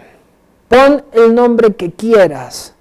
Pon 0.67 1.03
el 1.11 1.35
nombre 1.35 1.75
que 1.75 1.91
quieras, 1.91 2.73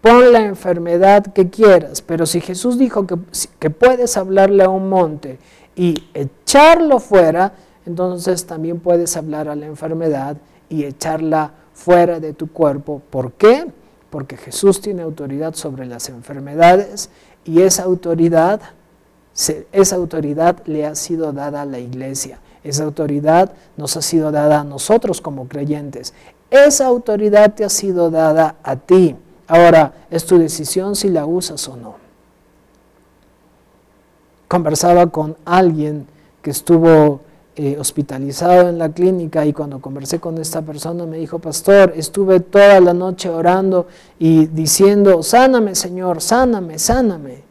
pon 0.00 0.32
la 0.32 0.40
enfermedad 0.40 1.24
que 1.32 1.48
quieras, 1.48 2.02
pero 2.02 2.26
si 2.26 2.40
Jesús 2.40 2.78
dijo 2.78 3.06
que, 3.06 3.16
que 3.58 3.70
puedes 3.70 4.16
hablarle 4.16 4.64
a 4.64 4.68
un 4.68 4.88
monte 4.88 5.38
y 5.74 6.04
echarlo 6.14 6.98
fuera, 6.98 7.52
entonces 7.86 8.46
también 8.46 8.80
puedes 8.80 9.16
hablar 9.16 9.48
a 9.48 9.56
la 9.56 9.66
enfermedad 9.66 10.36
y 10.68 10.84
echarla 10.84 11.52
fuera 11.72 12.20
de 12.20 12.32
tu 12.32 12.52
cuerpo. 12.52 13.00
¿Por 13.10 13.32
qué? 13.32 13.66
Porque 14.10 14.36
Jesús 14.36 14.80
tiene 14.80 15.02
autoridad 15.02 15.54
sobre 15.54 15.86
las 15.86 16.08
enfermedades 16.08 17.10
y 17.44 17.62
esa 17.62 17.84
autoridad 17.84 18.60
esa 19.72 19.96
autoridad 19.96 20.62
le 20.64 20.86
ha 20.86 20.94
sido 20.94 21.32
dada 21.32 21.62
a 21.62 21.66
la 21.66 21.78
iglesia. 21.78 22.38
Esa 22.64 22.84
autoridad 22.84 23.52
nos 23.76 23.96
ha 23.96 24.02
sido 24.02 24.32
dada 24.32 24.60
a 24.60 24.64
nosotros 24.64 25.20
como 25.20 25.46
creyentes. 25.46 26.14
Esa 26.50 26.86
autoridad 26.86 27.54
te 27.54 27.64
ha 27.64 27.68
sido 27.68 28.10
dada 28.10 28.56
a 28.62 28.76
ti. 28.76 29.14
Ahora, 29.46 29.92
es 30.10 30.24
tu 30.24 30.38
decisión 30.38 30.96
si 30.96 31.08
la 31.08 31.26
usas 31.26 31.68
o 31.68 31.76
no. 31.76 31.96
Conversaba 34.48 35.08
con 35.08 35.36
alguien 35.44 36.06
que 36.40 36.50
estuvo 36.50 37.20
eh, 37.56 37.76
hospitalizado 37.78 38.68
en 38.68 38.78
la 38.78 38.90
clínica 38.90 39.44
y 39.46 39.52
cuando 39.52 39.80
conversé 39.80 40.20
con 40.20 40.38
esta 40.38 40.62
persona 40.62 41.06
me 41.06 41.16
dijo, 41.16 41.38
pastor, 41.38 41.94
estuve 41.96 42.40
toda 42.40 42.80
la 42.80 42.92
noche 42.94 43.28
orando 43.28 43.86
y 44.18 44.46
diciendo, 44.46 45.22
sáname 45.22 45.74
Señor, 45.74 46.20
sáname, 46.20 46.78
sáname 46.78 47.46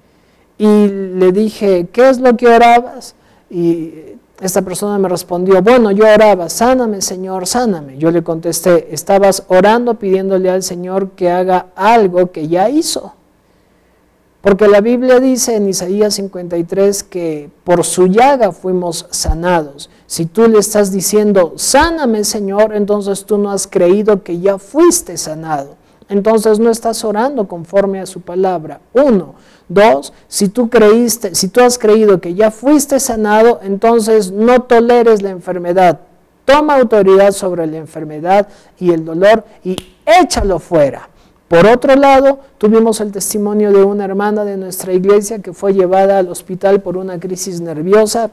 y 0.58 0.88
le 0.88 1.32
dije, 1.32 1.88
¿qué 1.92 2.10
es 2.10 2.20
lo 2.20 2.36
que 2.38 2.48
orabas? 2.48 3.16
Y 3.50 3.94
esta 4.40 4.62
persona 4.62 4.98
me 5.00 5.10
respondió, 5.10 5.62
bueno, 5.62 5.92
yo 5.92 6.06
oraba, 6.06 6.50
sáname 6.50 7.02
Señor, 7.02 7.48
sáname. 7.48 7.98
Yo 7.98 8.12
le 8.12 8.24
contesté, 8.24 8.94
estabas 8.94 9.44
orando 9.48 9.96
pidiéndole 9.96 10.50
al 10.50 10.64
Señor 10.64 11.12
que 11.12 11.30
haga 11.30 11.68
algo 11.76 12.32
que 12.32 12.48
ya 12.48 12.70
hizo. 12.70 13.15
Porque 14.46 14.68
la 14.68 14.80
Biblia 14.80 15.20
dice 15.20 15.56
en 15.56 15.68
Isaías 15.68 16.14
53 16.14 17.02
que 17.02 17.50
por 17.64 17.84
su 17.84 18.06
llaga 18.06 18.52
fuimos 18.52 19.08
sanados. 19.10 19.90
Si 20.06 20.28
tú 20.28 20.48
le 20.48 20.60
estás 20.60 20.92
diciendo, 20.92 21.54
sáname 21.56 22.24
Señor, 22.24 22.76
entonces 22.76 23.26
tú 23.26 23.40
no 23.40 23.50
has 23.50 23.66
creído 23.66 24.22
que 24.22 24.40
ya 24.40 24.60
fuiste 24.60 25.18
sanado. 25.18 25.78
Entonces 26.10 26.60
no 26.60 26.70
estás 26.70 27.04
orando 27.04 27.48
conforme 27.48 28.00
a 28.00 28.06
su 28.06 28.22
palabra. 28.22 28.82
Uno. 28.94 29.34
Dos, 29.68 30.14
si 30.28 30.48
tú 30.48 30.70
creíste, 30.70 31.34
si 31.34 31.48
tú 31.48 31.62
has 31.62 31.80
creído 31.80 32.22
que 32.22 32.36
ya 32.36 32.52
fuiste 32.52 33.00
sanado, 33.00 33.62
entonces 33.64 34.32
no 34.32 34.62
toleres 34.62 35.24
la 35.24 35.32
enfermedad. 35.32 36.02
Toma 36.46 36.76
autoridad 36.76 37.32
sobre 37.32 37.66
la 37.66 37.78
enfermedad 37.78 38.48
y 38.78 38.92
el 38.92 39.06
dolor 39.06 39.44
y 39.64 39.76
échalo 40.06 40.60
fuera. 40.60 41.10
Por 41.48 41.68
otro 41.68 41.96
lado, 41.96 42.40
tuvimos 42.58 43.00
el 43.02 43.12
testimonio 43.12 43.72
de 43.72 43.84
una 43.84 44.06
hermana 44.06 44.46
de 44.46 44.58
nuestra 44.58 44.94
iglesia 44.94 45.40
que 45.40 45.54
fue 45.54 45.74
llevada 45.74 46.18
al 46.18 46.30
hospital 46.30 46.82
por 46.82 46.98
una 46.98 47.20
crisis 47.20 47.62
nerviosa 47.62 48.32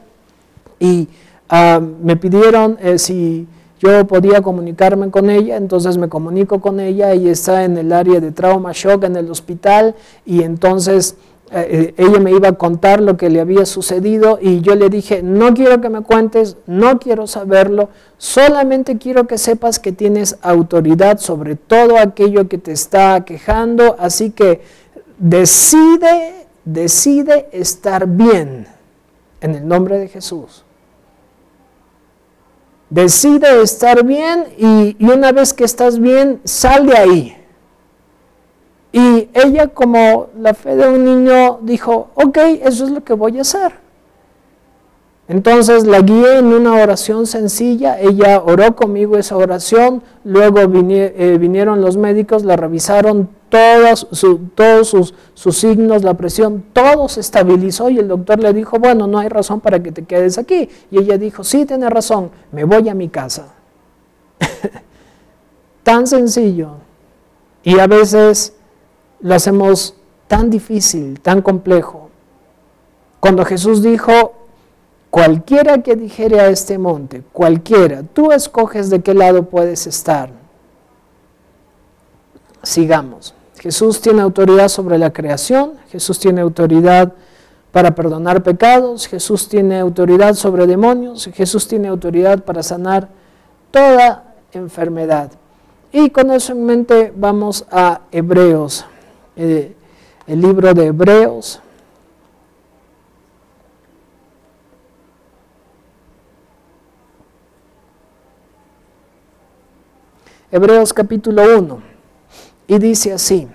y 0.79 1.07
ah, 1.47 1.79
me 1.79 2.15
pidieron 2.15 2.77
eh, 2.81 2.97
si 2.97 3.47
yo 3.79 4.07
podía 4.07 4.41
comunicarme 4.41 5.11
con 5.11 5.29
ella, 5.29 5.57
entonces 5.57 5.97
me 5.97 6.09
comunico 6.09 6.59
con 6.59 6.79
ella, 6.79 7.11
ella 7.11 7.31
está 7.31 7.65
en 7.65 7.77
el 7.77 7.91
área 7.91 8.19
de 8.19 8.31
trauma 8.31 8.71
shock 8.73 9.03
en 9.03 9.17
el 9.17 9.29
hospital 9.29 9.93
y 10.25 10.41
entonces 10.41 11.15
eh, 11.51 11.93
eh, 11.97 12.03
ella 12.03 12.19
me 12.19 12.31
iba 12.31 12.49
a 12.49 12.53
contar 12.53 13.01
lo 13.01 13.17
que 13.17 13.29
le 13.29 13.39
había 13.39 13.65
sucedido 13.65 14.39
y 14.41 14.61
yo 14.61 14.75
le 14.75 14.89
dije, 14.89 15.21
no 15.21 15.53
quiero 15.53 15.81
que 15.81 15.89
me 15.89 16.01
cuentes, 16.01 16.57
no 16.65 16.99
quiero 16.99 17.27
saberlo, 17.27 17.89
solamente 18.17 18.97
quiero 18.97 19.27
que 19.27 19.37
sepas 19.37 19.79
que 19.79 19.91
tienes 19.91 20.37
autoridad 20.41 21.19
sobre 21.19 21.55
todo 21.55 21.97
aquello 21.97 22.47
que 22.47 22.57
te 22.57 22.71
está 22.71 23.23
quejando, 23.25 23.95
así 23.99 24.31
que 24.31 24.61
decide, 25.19 26.47
decide 26.65 27.49
estar 27.51 28.07
bien 28.07 28.67
en 29.41 29.55
el 29.55 29.67
nombre 29.67 29.99
de 29.99 30.07
Jesús 30.07 30.63
decide 32.93 33.63
estar 33.63 34.05
bien 34.05 34.45
y, 34.57 35.03
una 35.03 35.31
vez 35.31 35.53
que 35.53 35.63
estás 35.63 35.99
bien, 35.99 36.41
sal 36.43 36.85
de 36.85 36.97
ahí. 36.97 37.37
Y 38.93 39.27
ella 39.33 39.67
como 39.67 40.27
la 40.39 40.53
fe 40.53 40.75
de 40.75 40.87
un 40.87 41.03
niño 41.03 41.59
dijo, 41.63 42.11
ok, 42.13 42.37
eso 42.61 42.85
es 42.85 42.91
lo 42.91 43.03
que 43.03 43.13
voy 43.13 43.39
a 43.39 43.41
hacer. 43.41 43.73
Entonces 45.27 45.85
la 45.85 46.01
guié 46.01 46.37
en 46.37 46.45
una 46.45 46.73
oración 46.73 47.25
sencilla, 47.25 47.99
ella 47.99 48.43
oró 48.45 48.75
conmigo 48.75 49.17
esa 49.17 49.35
oración, 49.35 50.03
luego 50.23 50.59
eh, 50.59 51.37
vinieron 51.39 51.81
los 51.81 51.97
médicos, 51.97 52.43
la 52.43 52.55
revisaron, 52.55 53.29
todos, 53.49 54.07
sus, 54.11 55.13
sus, 55.33 55.57
signos, 55.57 56.03
la 56.03 56.13
presión, 56.13 56.63
todo 56.71 57.09
se 57.09 57.21
estabilizó 57.21 57.89
y 57.89 57.97
el 57.97 58.07
doctor 58.07 58.39
le 58.39 58.53
dijo, 58.53 58.77
bueno, 58.77 59.07
no 59.07 59.17
hay 59.17 59.29
razón 59.29 59.59
para 59.59 59.81
que 59.81 59.91
te 59.91 60.03
quedes 60.03 60.37
aquí. 60.37 60.69
Y 60.91 60.99
ella 60.99 61.17
dijo, 61.17 61.43
sí, 61.43 61.65
tiene 61.65 61.89
razón, 61.89 62.29
me 62.51 62.63
voy 62.63 62.89
a 62.89 62.93
mi 62.93 63.09
casa. 63.09 63.53
tan 65.83 66.05
sencillo. 66.05 66.71
Y 67.63 67.79
a 67.79 67.87
veces 67.87 68.53
lo 69.23 69.33
hacemos 69.33 69.95
tan 70.27 70.51
difícil, 70.51 71.19
tan 71.19 71.41
complejo. 71.41 72.09
Cuando 73.19 73.43
Jesús 73.43 73.81
dijo, 73.81 74.43
Cualquiera 75.13 75.83
que 75.83 75.95
dijere 75.95 76.39
a 76.39 76.47
este 76.47 76.79
monte, 76.79 77.21
cualquiera, 77.33 78.01
tú 78.01 78.31
escoges 78.31 78.89
de 78.89 79.03
qué 79.03 79.13
lado 79.13 79.43
puedes 79.43 79.85
estar. 79.85 80.31
Sigamos. 82.63 83.35
Jesús 83.59 84.01
tiene 84.01 84.23
autoridad 84.23 84.69
sobre 84.69 84.97
la 84.97 85.13
creación, 85.13 85.73
Jesús 85.91 86.17
tiene 86.17 86.41
autoridad 86.41 87.13
para 87.71 87.93
perdonar 87.93 88.41
pecados, 88.41 89.05
Jesús 89.05 89.47
tiene 89.47 89.77
autoridad 89.77 90.33
sobre 90.33 90.65
demonios, 90.65 91.29
Jesús 91.31 91.67
tiene 91.67 91.89
autoridad 91.89 92.43
para 92.43 92.63
sanar 92.63 93.09
toda 93.69 94.33
enfermedad. 94.51 95.31
Y 95.91 96.09
con 96.09 96.31
eso 96.31 96.53
en 96.53 96.65
mente 96.65 97.13
vamos 97.15 97.67
a 97.69 98.01
Hebreos, 98.11 98.83
eh, 99.35 99.75
el 100.27 100.41
libro 100.41 100.73
de 100.73 100.85
Hebreos, 100.85 101.59
Hebreos 110.51 110.93
capítulo 110.93 111.57
1, 111.57 111.81
y 112.67 112.77
dice 112.77 113.13
así, 113.13 113.47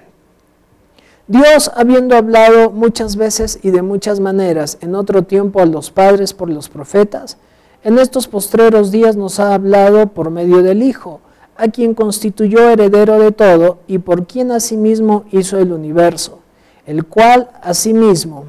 Dios, 1.28 1.70
habiendo 1.76 2.16
hablado 2.16 2.70
muchas 2.70 3.14
veces 3.14 3.60
y 3.62 3.70
de 3.70 3.82
muchas 3.82 4.18
maneras 4.18 4.78
en 4.80 4.94
otro 4.94 5.22
tiempo 5.22 5.60
a 5.60 5.66
los 5.66 5.90
padres 5.90 6.32
por 6.32 6.50
los 6.50 6.68
profetas, 6.68 7.36
en 7.84 7.98
estos 7.98 8.26
postreros 8.26 8.90
días 8.90 9.14
nos 9.14 9.38
ha 9.38 9.54
hablado 9.54 10.08
por 10.08 10.30
medio 10.30 10.62
del 10.62 10.82
Hijo, 10.82 11.20
a 11.58 11.68
quien 11.68 11.92
constituyó 11.92 12.70
heredero 12.70 13.18
de 13.18 13.32
todo 13.32 13.80
y 13.86 13.98
por 13.98 14.26
quien 14.26 14.52
asimismo 14.52 15.24
hizo 15.32 15.58
el 15.58 15.72
universo, 15.72 16.38
el 16.86 17.04
cual 17.04 17.50
asimismo, 17.60 18.46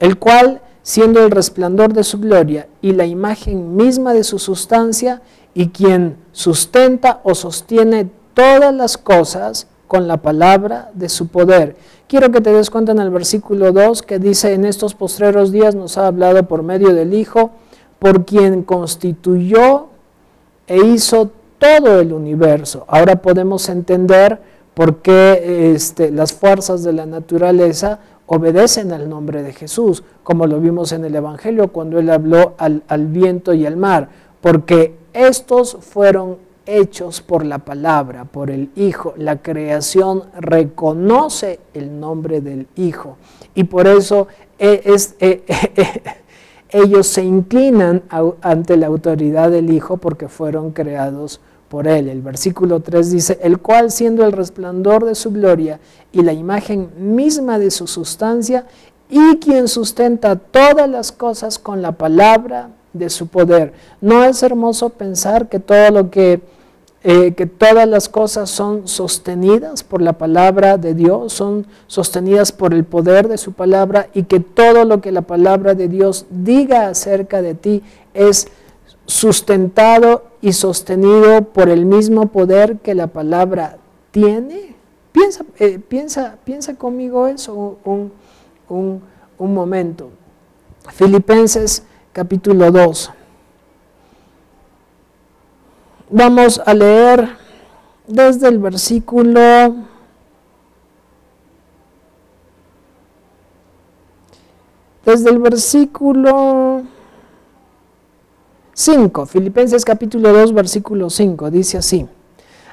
el 0.00 0.18
cual 0.18 0.62
siendo 0.82 1.22
el 1.22 1.30
resplandor 1.30 1.92
de 1.92 2.02
su 2.02 2.18
gloria 2.18 2.66
y 2.80 2.92
la 2.92 3.04
imagen 3.04 3.76
misma 3.76 4.14
de 4.14 4.24
su 4.24 4.38
sustancia, 4.38 5.20
y 5.52 5.68
quien 5.68 6.16
sustenta 6.32 7.20
o 7.24 7.34
sostiene 7.34 8.08
todas 8.34 8.74
las 8.74 8.96
cosas 8.96 9.66
con 9.88 10.06
la 10.06 10.18
palabra 10.18 10.90
de 10.94 11.08
su 11.08 11.26
poder. 11.26 11.76
Quiero 12.06 12.30
que 12.30 12.40
te 12.40 12.52
des 12.52 12.70
cuenta 12.70 12.92
en 12.92 13.00
el 13.00 13.10
versículo 13.10 13.72
2 13.72 14.02
que 14.02 14.18
dice, 14.18 14.54
en 14.54 14.64
estos 14.64 14.94
postreros 14.94 15.52
días 15.52 15.74
nos 15.74 15.98
ha 15.98 16.06
hablado 16.06 16.44
por 16.44 16.62
medio 16.62 16.94
del 16.94 17.14
Hijo, 17.14 17.50
por 17.98 18.24
quien 18.24 18.62
constituyó 18.62 19.88
e 20.66 20.78
hizo 20.78 21.32
todo 21.60 22.00
el 22.00 22.12
universo. 22.12 22.84
Ahora 22.88 23.22
podemos 23.22 23.68
entender 23.68 24.40
por 24.74 24.96
qué 25.02 25.72
este, 25.74 26.10
las 26.10 26.32
fuerzas 26.32 26.82
de 26.82 26.92
la 26.92 27.06
naturaleza 27.06 28.00
obedecen 28.26 28.92
al 28.92 29.08
nombre 29.08 29.42
de 29.42 29.52
Jesús, 29.52 30.02
como 30.22 30.46
lo 30.46 30.58
vimos 30.58 30.92
en 30.92 31.04
el 31.04 31.14
Evangelio 31.14 31.68
cuando 31.68 31.98
él 31.98 32.08
habló 32.10 32.54
al, 32.58 33.06
viento 33.08 33.52
y 33.52 33.66
al 33.66 33.76
mar, 33.76 34.08
porque 34.40 34.94
estos 35.12 35.76
fueron 35.80 36.38
hechos 36.64 37.20
por 37.20 37.44
la 37.44 37.58
palabra, 37.58 38.24
por 38.24 38.50
el 38.50 38.70
Hijo. 38.76 39.12
La 39.16 39.42
creación 39.42 40.22
reconoce 40.38 41.60
el 41.74 42.00
nombre 42.00 42.40
del 42.40 42.68
Hijo 42.76 43.16
y 43.54 43.64
por 43.64 43.86
eso 43.86 44.28
e, 44.58 44.80
e, 45.18 45.42
e, 45.76 46.02
ellos 46.70 47.08
se 47.08 47.24
inclinan 47.24 48.02
ante 48.40 48.76
la 48.76 48.86
autoridad 48.86 49.50
del 49.50 49.70
Hijo 49.70 49.98
porque 49.98 50.28
fueron 50.28 50.70
creados 50.70 51.40
por 51.70 51.88
Él. 51.88 52.08
El 52.08 52.20
versículo 52.20 52.80
3 52.80 53.10
dice, 53.10 53.38
el 53.42 53.58
cual 53.58 53.90
siendo 53.90 54.26
el 54.26 54.32
resplandor 54.32 55.06
de 55.06 55.14
su 55.14 55.30
gloria 55.30 55.80
y 56.12 56.22
la 56.22 56.34
imagen 56.34 56.90
misma 56.98 57.58
de 57.58 57.70
su 57.70 57.86
sustancia, 57.86 58.66
y 59.08 59.38
quien 59.38 59.68
sustenta 59.68 60.36
todas 60.36 60.88
las 60.88 61.12
cosas 61.12 61.58
con 61.58 61.80
la 61.80 61.92
palabra 61.92 62.70
de 62.92 63.08
su 63.08 63.28
poder. 63.28 63.72
¿No 64.00 64.24
es 64.24 64.42
hermoso 64.42 64.90
pensar 64.90 65.48
que 65.48 65.58
todo 65.58 65.90
lo 65.90 66.10
que 66.10 66.40
eh, 67.02 67.32
que 67.32 67.46
todas 67.46 67.88
las 67.88 68.10
cosas 68.10 68.50
son 68.50 68.86
sostenidas 68.86 69.82
por 69.82 70.02
la 70.02 70.12
palabra 70.18 70.76
de 70.76 70.92
Dios, 70.92 71.32
son 71.32 71.66
sostenidas 71.86 72.52
por 72.52 72.74
el 72.74 72.84
poder 72.84 73.26
de 73.26 73.38
su 73.38 73.54
palabra 73.54 74.08
y 74.12 74.24
que 74.24 74.38
todo 74.38 74.84
lo 74.84 75.00
que 75.00 75.10
la 75.10 75.22
palabra 75.22 75.74
de 75.74 75.88
Dios 75.88 76.26
diga 76.28 76.88
acerca 76.88 77.40
de 77.40 77.54
ti 77.54 77.82
es 78.12 78.48
sustentado 79.10 80.24
y 80.40 80.52
sostenido 80.52 81.42
por 81.42 81.68
el 81.68 81.84
mismo 81.84 82.26
poder 82.26 82.78
que 82.78 82.94
la 82.94 83.08
palabra 83.08 83.78
tiene. 84.12 84.76
Piensa, 85.10 85.44
eh, 85.58 85.80
piensa, 85.80 86.36
piensa 86.44 86.76
conmigo 86.76 87.26
eso 87.26 87.78
un, 87.84 88.12
un 88.68 89.54
momento. 89.54 90.10
Filipenses 90.92 91.82
capítulo 92.12 92.70
2. 92.70 93.10
Vamos 96.10 96.62
a 96.64 96.72
leer 96.72 97.30
desde 98.06 98.46
el 98.46 98.60
versículo 98.60 99.40
desde 105.04 105.30
el 105.30 105.38
versículo 105.40 106.84
5, 108.80 109.26
Filipenses 109.26 109.84
capítulo 109.84 110.32
2, 110.32 110.54
versículo 110.54 111.10
5, 111.10 111.50
dice 111.50 111.76
así, 111.76 112.06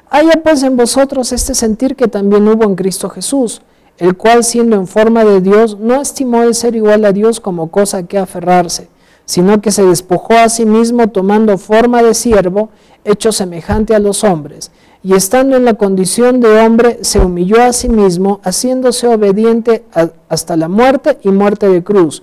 Haya 0.08 0.40
pues 0.42 0.62
en 0.62 0.74
vosotros 0.74 1.32
este 1.32 1.54
sentir 1.54 1.96
que 1.96 2.08
también 2.08 2.48
hubo 2.48 2.64
en 2.64 2.76
Cristo 2.76 3.10
Jesús, 3.10 3.60
el 3.98 4.16
cual 4.16 4.42
siendo 4.42 4.76
en 4.76 4.86
forma 4.86 5.22
de 5.26 5.42
Dios, 5.42 5.78
no 5.78 6.00
estimó 6.00 6.44
el 6.44 6.54
ser 6.54 6.74
igual 6.76 7.04
a 7.04 7.12
Dios 7.12 7.40
como 7.40 7.70
cosa 7.70 8.04
que 8.04 8.16
aferrarse, 8.16 8.88
sino 9.26 9.60
que 9.60 9.70
se 9.70 9.84
despojó 9.84 10.32
a 10.32 10.48
sí 10.48 10.64
mismo 10.64 11.10
tomando 11.10 11.58
forma 11.58 12.02
de 12.02 12.14
siervo, 12.14 12.70
hecho 13.04 13.30
semejante 13.30 13.94
a 13.94 13.98
los 13.98 14.24
hombres, 14.24 14.70
y 15.02 15.12
estando 15.12 15.58
en 15.58 15.66
la 15.66 15.74
condición 15.74 16.40
de 16.40 16.58
hombre, 16.58 17.00
se 17.02 17.20
humilló 17.20 17.62
a 17.62 17.74
sí 17.74 17.90
mismo, 17.90 18.40
haciéndose 18.44 19.08
obediente 19.08 19.84
hasta 20.30 20.56
la 20.56 20.68
muerte 20.68 21.18
y 21.22 21.28
muerte 21.28 21.68
de 21.68 21.84
cruz. 21.84 22.22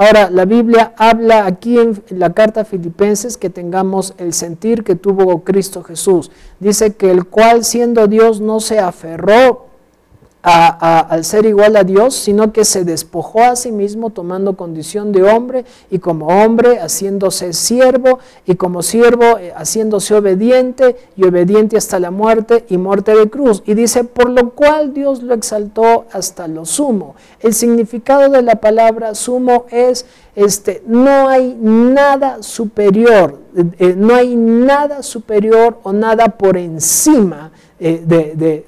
Ahora, 0.00 0.30
la 0.30 0.46
Biblia 0.46 0.94
habla 0.96 1.44
aquí 1.44 1.78
en 1.78 2.02
la 2.08 2.32
carta 2.32 2.62
a 2.62 2.64
Filipenses 2.64 3.36
que 3.36 3.50
tengamos 3.50 4.14
el 4.16 4.32
sentir 4.32 4.82
que 4.82 4.94
tuvo 4.94 5.44
Cristo 5.44 5.82
Jesús. 5.82 6.30
Dice 6.58 6.94
que 6.94 7.10
el 7.10 7.26
cual 7.26 7.66
siendo 7.66 8.06
Dios 8.06 8.40
no 8.40 8.60
se 8.60 8.78
aferró 8.78 9.66
al 10.42 11.24
ser 11.24 11.44
igual 11.44 11.76
a 11.76 11.84
Dios, 11.84 12.14
sino 12.14 12.52
que 12.52 12.64
se 12.64 12.84
despojó 12.84 13.42
a 13.42 13.56
sí 13.56 13.72
mismo 13.72 14.08
tomando 14.08 14.56
condición 14.56 15.12
de 15.12 15.22
hombre 15.22 15.66
y 15.90 15.98
como 15.98 16.28
hombre 16.28 16.78
haciéndose 16.78 17.52
siervo 17.52 18.20
y 18.46 18.54
como 18.54 18.82
siervo 18.82 19.38
eh, 19.38 19.52
haciéndose 19.54 20.14
obediente 20.14 20.96
y 21.16 21.24
obediente 21.24 21.76
hasta 21.76 22.00
la 22.00 22.10
muerte 22.10 22.64
y 22.70 22.78
muerte 22.78 23.14
de 23.14 23.28
cruz. 23.28 23.62
Y 23.66 23.74
dice, 23.74 24.04
por 24.04 24.30
lo 24.30 24.50
cual 24.50 24.94
Dios 24.94 25.22
lo 25.22 25.34
exaltó 25.34 26.06
hasta 26.10 26.48
lo 26.48 26.64
sumo. 26.64 27.16
El 27.40 27.52
significado 27.52 28.30
de 28.30 28.40
la 28.40 28.56
palabra 28.56 29.14
sumo 29.14 29.66
es, 29.70 30.06
este, 30.34 30.82
no 30.86 31.28
hay 31.28 31.54
nada 31.60 32.42
superior, 32.42 33.38
eh, 33.54 33.64
eh, 33.78 33.94
no 33.96 34.14
hay 34.14 34.36
nada 34.36 35.02
superior 35.02 35.78
o 35.82 35.92
nada 35.92 36.28
por 36.28 36.56
encima 36.56 37.49
eh, 37.82 38.02
de, 38.04 38.64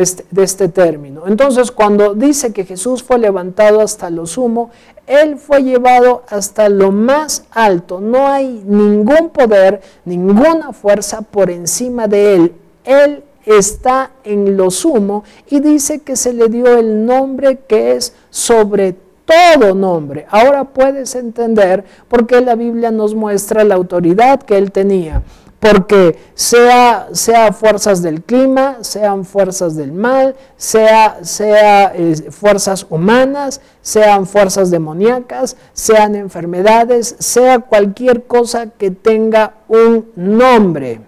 este, 0.00 0.24
de, 0.30 0.42
este, 0.42 0.68
término. 0.68 1.24
Entonces, 1.26 1.70
cuando 1.70 2.14
dice 2.14 2.54
que 2.54 2.64
Jesús 2.64 3.02
fue 3.02 3.18
levantado 3.18 3.82
hasta 3.82 4.08
lo 4.08 4.26
sumo, 4.26 4.70
Él 5.06 5.36
fue 5.36 5.62
llevado 5.62 6.22
hasta 6.30 6.70
lo 6.70 6.90
más 6.90 7.44
alto. 7.50 8.00
No 8.00 8.26
hay 8.26 8.62
ningún 8.64 9.28
poder, 9.28 9.82
ninguna 10.06 10.72
fuerza 10.72 11.20
por 11.20 11.50
encima 11.50 12.08
de 12.08 12.34
Él. 12.34 12.52
Él 12.84 13.24
está 13.44 14.12
en 14.24 14.56
lo 14.56 14.70
sumo 14.70 15.24
y 15.50 15.60
dice 15.60 16.00
que 16.00 16.16
se 16.16 16.32
le 16.32 16.48
dio 16.48 16.78
el 16.78 17.04
nombre 17.04 17.58
que 17.68 17.92
es 17.92 18.14
sobre 18.30 18.96
todo 19.26 19.74
nombre. 19.74 20.26
Ahora 20.30 20.64
puedes 20.64 21.14
entender 21.14 21.84
por 22.08 22.26
qué 22.26 22.40
la 22.40 22.54
Biblia 22.54 22.90
nos 22.90 23.14
muestra 23.14 23.64
la 23.64 23.74
autoridad 23.74 24.40
que 24.40 24.56
él 24.56 24.72
tenía 24.72 25.22
porque 25.60 26.18
sea, 26.34 27.08
sea 27.12 27.52
fuerzas 27.52 28.00
del 28.00 28.22
clima, 28.22 28.78
sean 28.82 29.24
fuerzas 29.24 29.74
del 29.74 29.92
mal, 29.92 30.36
sea, 30.56 31.18
sea 31.22 31.92
fuerzas 32.30 32.86
humanas, 32.88 33.60
sean 33.82 34.26
fuerzas 34.26 34.70
demoníacas, 34.70 35.56
sean 35.72 36.14
enfermedades, 36.14 37.16
sea 37.18 37.58
cualquier 37.58 38.24
cosa 38.24 38.66
que 38.66 38.90
tenga 38.90 39.54
un 39.66 40.10
nombre. 40.14 41.00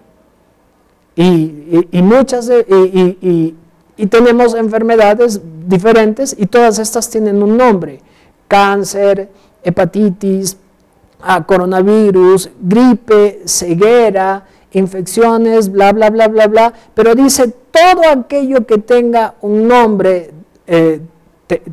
Y, 1.15 1.87
muchas 2.01 2.49
y, 2.49 3.55
y 3.95 4.07
tenemos 4.07 4.55
enfermedades 4.55 5.39
diferentes 5.67 6.35
y 6.37 6.47
todas 6.47 6.79
estas 6.79 7.09
tienen 7.09 7.43
un 7.43 7.55
nombre. 7.55 8.01
Cáncer, 8.47 9.29
hepatitis, 9.63 10.57
a 11.23 11.43
coronavirus, 11.43 12.49
gripe, 12.59 13.41
ceguera, 13.45 14.45
infecciones, 14.71 15.71
bla, 15.71 15.91
bla, 15.91 16.09
bla, 16.09 16.27
bla, 16.27 16.47
bla, 16.47 16.73
pero 16.93 17.15
dice 17.15 17.53
todo 17.71 18.07
aquello 18.09 18.65
que 18.65 18.77
tenga 18.77 19.35
un 19.41 19.67
nombre, 19.67 20.31
eh, 20.67 21.01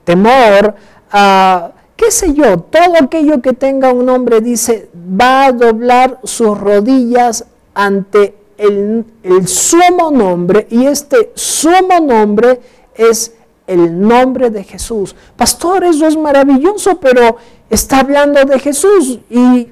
temor, 0.04 0.74
uh, 1.12 1.68
qué 1.96 2.10
sé 2.10 2.34
yo, 2.34 2.58
todo 2.58 2.94
aquello 3.00 3.40
que 3.40 3.52
tenga 3.52 3.92
un 3.92 4.06
nombre, 4.06 4.40
dice, 4.40 4.88
va 4.94 5.46
a 5.46 5.52
doblar 5.52 6.18
sus 6.24 6.58
rodillas 6.58 7.44
ante 7.74 8.34
el, 8.56 9.04
el 9.22 9.46
sumo 9.46 10.10
nombre, 10.10 10.66
y 10.70 10.86
este 10.86 11.30
sumo 11.34 12.00
nombre 12.00 12.60
es 12.94 13.34
el 13.68 14.00
nombre 14.00 14.50
de 14.50 14.64
Jesús. 14.64 15.14
Pastor, 15.36 15.84
eso 15.84 16.06
es 16.06 16.16
maravilloso, 16.16 16.98
pero 16.98 17.36
está 17.70 18.00
hablando 18.00 18.44
de 18.44 18.58
Jesús 18.58 19.20
y 19.30 19.68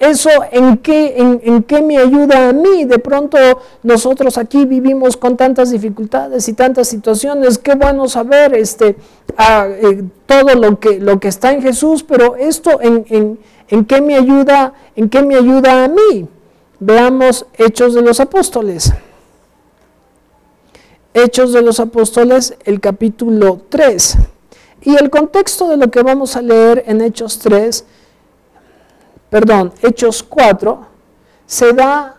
eso 0.00 0.30
en 0.50 0.78
qué, 0.78 1.82
me 1.82 1.98
ayuda 1.98 2.48
a 2.48 2.52
mí. 2.54 2.86
De 2.86 2.98
pronto 2.98 3.36
nosotros 3.82 4.38
aquí 4.38 4.64
vivimos 4.64 5.16
con 5.16 5.36
tantas 5.36 5.70
dificultades 5.70 6.48
y 6.48 6.54
tantas 6.54 6.88
situaciones. 6.88 7.58
Qué 7.58 7.74
bueno 7.74 8.08
saber 8.08 8.54
este, 8.54 8.96
eh, 9.38 10.04
todo 10.24 10.54
lo 10.54 10.80
que, 10.80 11.28
está 11.28 11.52
en 11.52 11.60
Jesús, 11.60 12.02
pero 12.02 12.34
esto 12.36 12.80
en, 12.80 13.38
en, 13.68 13.84
qué 13.84 14.00
me 14.00 14.14
ayuda, 14.14 14.72
en 14.96 15.10
qué 15.10 15.22
me 15.22 15.36
ayuda 15.36 15.84
a 15.84 15.88
mí. 15.88 16.26
Veamos 16.78 17.44
Hechos 17.58 17.92
de 17.92 18.00
los 18.00 18.20
Apóstoles. 18.20 18.94
Hechos 21.12 21.52
de 21.52 21.60
los 21.60 21.78
Apóstoles, 21.78 22.56
el 22.64 22.80
capítulo 22.80 23.60
3. 23.68 24.16
Y 24.82 24.96
el 24.96 25.10
contexto 25.10 25.68
de 25.68 25.76
lo 25.76 25.90
que 25.90 26.02
vamos 26.02 26.36
a 26.36 26.42
leer 26.42 26.84
en 26.86 27.00
Hechos 27.00 27.38
3, 27.38 27.84
perdón, 29.28 29.72
Hechos 29.82 30.22
4, 30.22 30.86
se 31.46 31.72
da, 31.72 32.16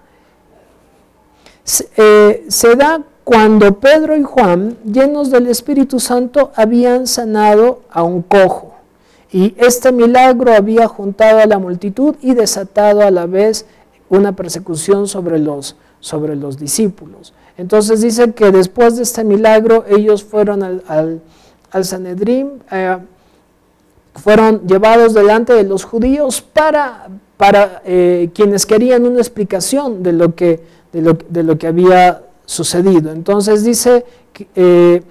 se, 1.63 1.89
eh, 1.97 2.75
da 2.77 3.01
cuando 3.23 3.79
Pedro 3.79 4.15
y 4.15 4.23
Juan, 4.23 4.77
llenos 4.83 5.31
del 5.31 5.47
Espíritu 5.47 5.99
Santo, 5.99 6.51
habían 6.55 7.07
sanado 7.07 7.81
a 7.89 8.03
un 8.03 8.21
cojo. 8.21 8.75
Y 9.31 9.55
este 9.57 9.91
milagro 9.91 10.53
había 10.53 10.87
juntado 10.87 11.39
a 11.39 11.45
la 11.45 11.57
multitud 11.57 12.15
y 12.21 12.33
desatado 12.33 13.01
a 13.01 13.11
la 13.11 13.25
vez 13.25 13.65
una 14.09 14.35
persecución 14.35 15.07
sobre 15.07 15.39
los, 15.39 15.77
sobre 16.01 16.35
los 16.35 16.57
discípulos. 16.57 17.33
Entonces 17.57 18.01
dice 18.01 18.33
que 18.33 18.51
después 18.51 18.97
de 18.97 19.03
este 19.03 19.23
milagro 19.23 19.85
ellos 19.87 20.23
fueron 20.23 20.63
al, 20.63 21.21
Sanedrín, 21.83 22.61
eh, 22.71 22.97
fueron 24.15 24.67
llevados 24.67 25.13
delante 25.13 25.53
de 25.53 25.63
los 25.63 25.83
judíos 25.83 26.41
para, 26.41 27.07
para 27.37 27.81
eh, 27.85 28.29
quienes 28.33 28.65
querían 28.65 29.05
una 29.05 29.19
explicación 29.19 30.03
de 30.03 30.13
lo 30.13 30.35
que, 30.35 30.59
de 30.91 31.01
lo, 31.01 31.17
de 31.29 31.43
lo 31.43 31.57
que 31.57 31.67
había 31.67 32.21
sucedido. 32.45 33.11
Entonces 33.11 33.63
dice, 33.63 34.05
eh, 34.55 35.01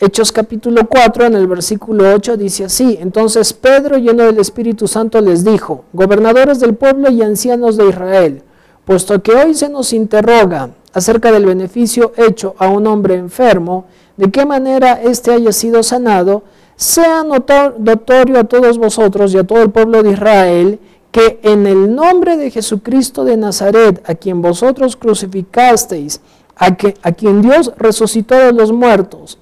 Hechos 0.00 0.32
capítulo 0.32 0.88
4, 0.88 1.26
en 1.26 1.34
el 1.34 1.46
versículo 1.46 2.12
8, 2.14 2.36
dice 2.36 2.64
así, 2.64 2.98
entonces 3.00 3.52
Pedro, 3.52 3.96
lleno 3.96 4.24
del 4.24 4.38
Espíritu 4.38 4.88
Santo, 4.88 5.20
les 5.20 5.44
dijo, 5.44 5.84
gobernadores 5.92 6.60
del 6.60 6.74
pueblo 6.74 7.10
y 7.10 7.22
ancianos 7.22 7.76
de 7.76 7.88
Israel, 7.88 8.42
puesto 8.84 9.22
que 9.22 9.32
hoy 9.32 9.54
se 9.54 9.68
nos 9.68 9.92
interroga 9.92 10.70
acerca 10.94 11.32
del 11.32 11.44
beneficio 11.44 12.12
hecho 12.16 12.54
a 12.58 12.68
un 12.68 12.86
hombre 12.86 13.16
enfermo, 13.16 13.86
de 14.16 14.30
qué 14.30 14.46
manera 14.46 15.02
éste 15.02 15.32
haya 15.32 15.52
sido 15.52 15.82
sanado, 15.82 16.44
sea 16.76 17.24
notorio 17.24 18.38
a 18.38 18.44
todos 18.44 18.78
vosotros 18.78 19.34
y 19.34 19.38
a 19.38 19.44
todo 19.44 19.62
el 19.62 19.70
pueblo 19.70 20.02
de 20.02 20.12
Israel, 20.12 20.78
que 21.10 21.40
en 21.42 21.66
el 21.66 21.94
nombre 21.94 22.36
de 22.36 22.50
Jesucristo 22.50 23.24
de 23.24 23.36
Nazaret, 23.36 24.02
a 24.08 24.14
quien 24.14 24.40
vosotros 24.40 24.96
crucificasteis, 24.96 26.20
a, 26.56 26.74
quien 26.74 27.42
Dios 27.42 27.72
resucitó 27.76 28.36
de 28.36 28.52
los 28.52 28.72
muertos, 28.72 29.38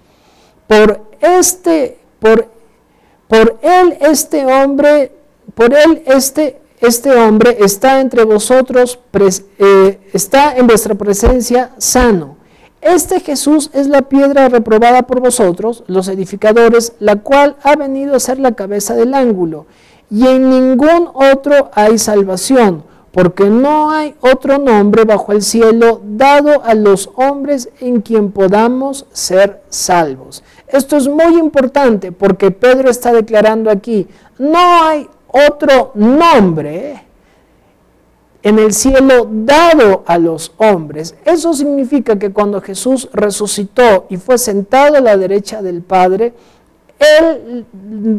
por 0.66 1.02
este, 1.20 1.98
por 2.18 3.58
él 3.62 3.96
este 4.00 4.46
hombre, 4.46 5.12
por 5.54 5.74
él 5.74 6.02
este, 6.06 6.61
este 6.82 7.12
hombre 7.12 7.58
está 7.60 8.00
entre 8.00 8.24
vosotros, 8.24 8.98
eh, 9.58 10.00
está 10.12 10.56
en 10.56 10.66
vuestra 10.66 10.96
presencia 10.96 11.70
sano. 11.78 12.36
Este 12.80 13.20
Jesús 13.20 13.70
es 13.72 13.86
la 13.86 14.02
piedra 14.02 14.48
reprobada 14.48 15.04
por 15.04 15.20
vosotros, 15.20 15.84
los 15.86 16.08
edificadores, 16.08 16.94
la 16.98 17.16
cual 17.16 17.56
ha 17.62 17.76
venido 17.76 18.16
a 18.16 18.20
ser 18.20 18.40
la 18.40 18.52
cabeza 18.52 18.94
del 18.96 19.14
ángulo 19.14 19.66
y 20.10 20.26
en 20.26 20.50
ningún 20.50 21.08
otro 21.14 21.70
hay 21.72 21.98
salvación, 21.98 22.82
porque 23.12 23.44
no 23.44 23.92
hay 23.92 24.16
otro 24.20 24.58
nombre 24.58 25.04
bajo 25.04 25.30
el 25.30 25.42
cielo 25.42 26.00
dado 26.04 26.64
a 26.64 26.74
los 26.74 27.10
hombres 27.14 27.68
en 27.80 28.00
quien 28.00 28.32
podamos 28.32 29.06
ser 29.12 29.62
salvos. 29.68 30.42
Esto 30.66 30.96
es 30.96 31.06
muy 31.06 31.38
importante 31.38 32.10
porque 32.10 32.50
Pedro 32.50 32.90
está 32.90 33.12
declarando 33.12 33.70
aquí, 33.70 34.08
no 34.38 34.58
hay 34.58 35.08
otro 35.32 35.90
nombre 35.94 37.02
en 38.42 38.58
el 38.58 38.72
cielo 38.72 39.28
dado 39.30 40.02
a 40.06 40.18
los 40.18 40.52
hombres. 40.56 41.14
Eso 41.24 41.54
significa 41.54 42.18
que 42.18 42.32
cuando 42.32 42.60
Jesús 42.60 43.08
resucitó 43.12 44.06
y 44.08 44.16
fue 44.16 44.38
sentado 44.38 44.96
a 44.96 45.00
la 45.00 45.16
derecha 45.16 45.62
del 45.62 45.82
Padre, 45.82 46.34
él 46.98 47.64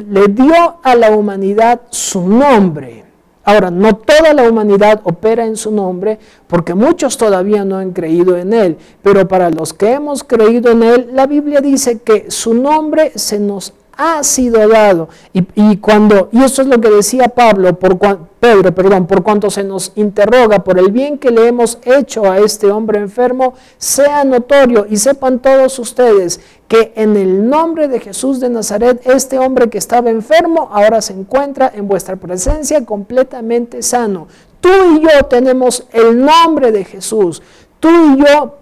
le 0.10 0.28
dio 0.28 0.78
a 0.82 0.96
la 0.96 1.12
humanidad 1.12 1.82
su 1.90 2.28
nombre. 2.28 3.04
Ahora, 3.46 3.70
no 3.70 3.98
toda 3.98 4.34
la 4.34 4.50
humanidad 4.50 5.02
opera 5.04 5.46
en 5.46 5.58
su 5.58 5.70
nombre 5.70 6.18
porque 6.48 6.74
muchos 6.74 7.18
todavía 7.18 7.66
no 7.66 7.78
han 7.78 7.92
creído 7.92 8.38
en 8.38 8.54
Él, 8.54 8.78
pero 9.02 9.28
para 9.28 9.50
los 9.50 9.74
que 9.74 9.92
hemos 9.92 10.24
creído 10.24 10.72
en 10.72 10.84
Él, 10.84 11.10
la 11.12 11.28
Biblia 11.28 11.60
dice 11.60 12.00
que 12.00 12.32
su 12.32 12.54
nombre 12.54 13.12
se 13.16 13.40
nos 13.40 13.74
ha 13.98 14.24
sido 14.24 14.68
dado. 14.68 15.10
Y, 15.34 15.78
cuando, 15.78 16.30
y 16.32 16.44
eso 16.44 16.62
es 16.62 16.68
lo 16.68 16.80
que 16.82 16.90
decía 16.90 17.30
Pablo, 17.30 17.78
por, 17.78 17.98
Pedro, 18.40 18.74
perdón, 18.74 19.08
por 19.08 19.24
cuanto 19.24 19.50
se 19.50 19.64
nos 19.64 19.92
interroga 19.96 20.64
por 20.64 20.80
el 20.80 20.92
bien 20.92 21.18
que 21.18 21.32
le 21.32 21.48
hemos 21.48 21.78
hecho 21.84 22.30
a 22.30 22.40
este 22.40 22.72
hombre 22.72 23.00
enfermo, 23.00 23.54
sea 23.78 24.24
notorio 24.24 24.86
y 24.90 24.98
sepan 24.98 25.40
todos 25.40 25.78
ustedes 25.80 26.40
que 26.68 26.94
en 26.96 27.16
el 27.16 27.50
nombre 27.50 27.88
de 27.88 28.00
Jesús 28.00 28.40
de 28.40 28.50
Nazaret, 28.50 29.02
este 29.06 29.38
hombre 29.38 29.70
que 29.70 29.78
estaba 29.78 30.10
enfermo 30.10 30.70
ahora 30.72 31.02
se 31.02 31.14
encuentra 31.14 31.72
en 31.74 31.88
vuestra 31.88 32.16
presencia 32.16 32.84
completamente 32.86 33.82
sano. 33.84 34.28
Tú 34.60 34.70
y 34.96 35.02
yo 35.02 35.26
tenemos 35.26 35.86
el 35.92 36.24
nombre 36.24 36.72
de 36.72 36.86
Jesús. 36.86 37.42
Tú 37.80 37.90
y 37.90 38.20
yo 38.20 38.58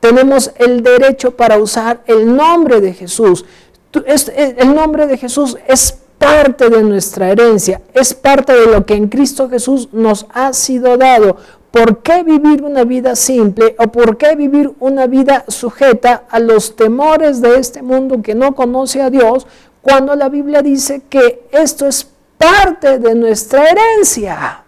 tenemos 0.00 0.52
el 0.56 0.82
derecho 0.82 1.36
para 1.36 1.58
usar 1.58 2.02
el 2.06 2.34
nombre 2.34 2.80
de 2.80 2.92
Jesús. 2.92 3.44
Eh, 3.94 4.54
el 4.58 4.74
nombre 4.74 5.06
de 5.06 5.18
Jesús 5.18 5.56
es 5.66 5.98
parte 6.18 6.70
de 6.70 6.82
nuestra 6.82 7.30
herencia, 7.30 7.82
es 7.92 8.14
parte 8.14 8.54
de 8.54 8.66
lo 8.66 8.86
que 8.86 8.94
en 8.94 9.08
Cristo 9.08 9.50
Jesús 9.50 9.88
nos 9.92 10.26
ha 10.32 10.52
sido 10.52 10.96
dado. 10.96 11.36
¿Por 11.70 11.98
qué 11.98 12.22
vivir 12.22 12.62
una 12.62 12.84
vida 12.84 13.16
simple 13.16 13.74
o 13.78 13.88
por 13.88 14.16
qué 14.16 14.36
vivir 14.36 14.72
una 14.78 15.06
vida 15.06 15.44
sujeta 15.48 16.24
a 16.28 16.38
los 16.38 16.76
temores 16.76 17.40
de 17.40 17.58
este 17.58 17.82
mundo 17.82 18.22
que 18.22 18.34
no 18.34 18.54
conoce 18.54 19.00
a 19.00 19.10
Dios 19.10 19.46
cuando 19.80 20.14
la 20.14 20.28
Biblia 20.28 20.62
dice 20.62 21.02
que 21.08 21.48
esto 21.50 21.86
es 21.86 22.06
parte 22.38 22.98
de 22.98 23.14
nuestra 23.14 23.68
herencia? 23.68 24.61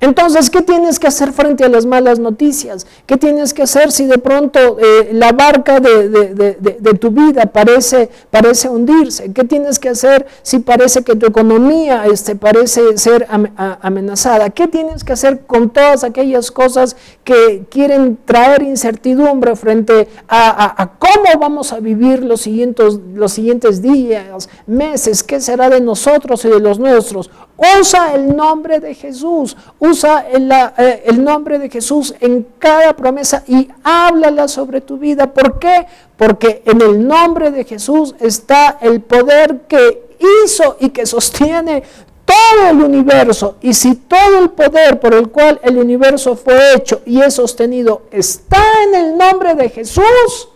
Entonces, 0.00 0.48
¿qué 0.48 0.62
tienes 0.62 0.98
que 0.98 1.06
hacer 1.06 1.30
frente 1.32 1.62
a 1.62 1.68
las 1.68 1.84
malas 1.84 2.18
noticias? 2.18 2.86
¿Qué 3.04 3.18
tienes 3.18 3.52
que 3.52 3.62
hacer 3.62 3.92
si 3.92 4.06
de 4.06 4.16
pronto 4.16 4.78
eh, 4.78 5.10
la 5.12 5.32
barca 5.32 5.78
de, 5.78 6.94
tu 6.98 7.10
vida 7.10 7.44
parece, 7.46 8.08
parece 8.30 8.70
hundirse? 8.70 9.30
¿Qué 9.34 9.44
tienes 9.44 9.78
que 9.78 9.90
hacer 9.90 10.26
si 10.42 10.60
parece 10.60 11.02
que 11.02 11.16
tu 11.16 11.26
economía 11.26 12.06
este, 12.06 12.34
parece 12.34 12.96
ser 12.96 13.26
amenazada? 13.28 14.48
¿Qué 14.48 14.68
tienes 14.68 15.04
que 15.04 15.12
hacer 15.12 15.40
con 15.40 15.68
todas 15.68 16.02
aquellas 16.02 16.50
cosas 16.50 16.96
que 17.22 17.64
quieren 17.68 18.18
traer 18.24 18.62
incertidumbre 18.62 19.54
frente 19.54 20.08
a, 20.28 20.92
cómo 20.98 21.38
vamos 21.38 21.74
a 21.74 21.80
vivir 21.80 22.24
los 22.24 22.40
siguientes, 22.40 22.98
los 23.14 23.32
siguientes 23.32 23.82
días, 23.82 24.48
meses? 24.66 25.22
¿Qué 25.22 25.42
será 25.42 25.68
de 25.68 25.82
nosotros 25.82 26.42
y 26.46 26.48
de 26.48 26.60
los 26.60 26.78
nuestros? 26.78 27.30
Usa 27.78 28.14
el 28.14 28.34
nombre 28.34 28.80
de 28.80 28.94
Jesús, 28.94 29.54
usa 29.78 30.24
eh, 30.30 31.02
el, 31.04 31.22
nombre 31.22 31.58
de 31.58 31.68
Jesús 31.68 32.14
en 32.18 32.46
cada 32.58 32.96
promesa 32.96 33.44
y 33.46 33.68
háblala 33.84 34.48
sobre 34.48 34.80
tu 34.80 34.96
vida. 34.96 35.30
¿Por 35.30 35.58
qué? 35.58 35.86
Porque 36.16 36.62
en 36.64 36.80
el 36.80 37.06
nombre 37.06 37.50
de 37.50 37.64
Jesús 37.64 38.14
está 38.18 38.78
el 38.80 39.02
poder 39.02 39.60
que 39.68 40.16
hizo 40.42 40.78
y 40.80 40.88
que 40.88 41.04
sostiene 41.04 41.82
todo 42.24 42.70
el 42.70 42.80
universo. 42.80 43.56
Y 43.60 43.74
si 43.74 43.94
todo 43.94 44.38
el 44.38 44.48
poder 44.50 44.98
por 44.98 45.12
el 45.12 45.28
cual 45.28 45.60
el 45.62 45.76
universo 45.76 46.36
fue 46.36 46.76
hecho 46.76 47.02
y 47.04 47.20
es 47.20 47.34
sostenido 47.34 48.04
está 48.10 48.62
en 48.88 48.94
el 48.94 49.18
nombre 49.18 49.54
de 49.54 49.68
Jesús, 49.68 50.48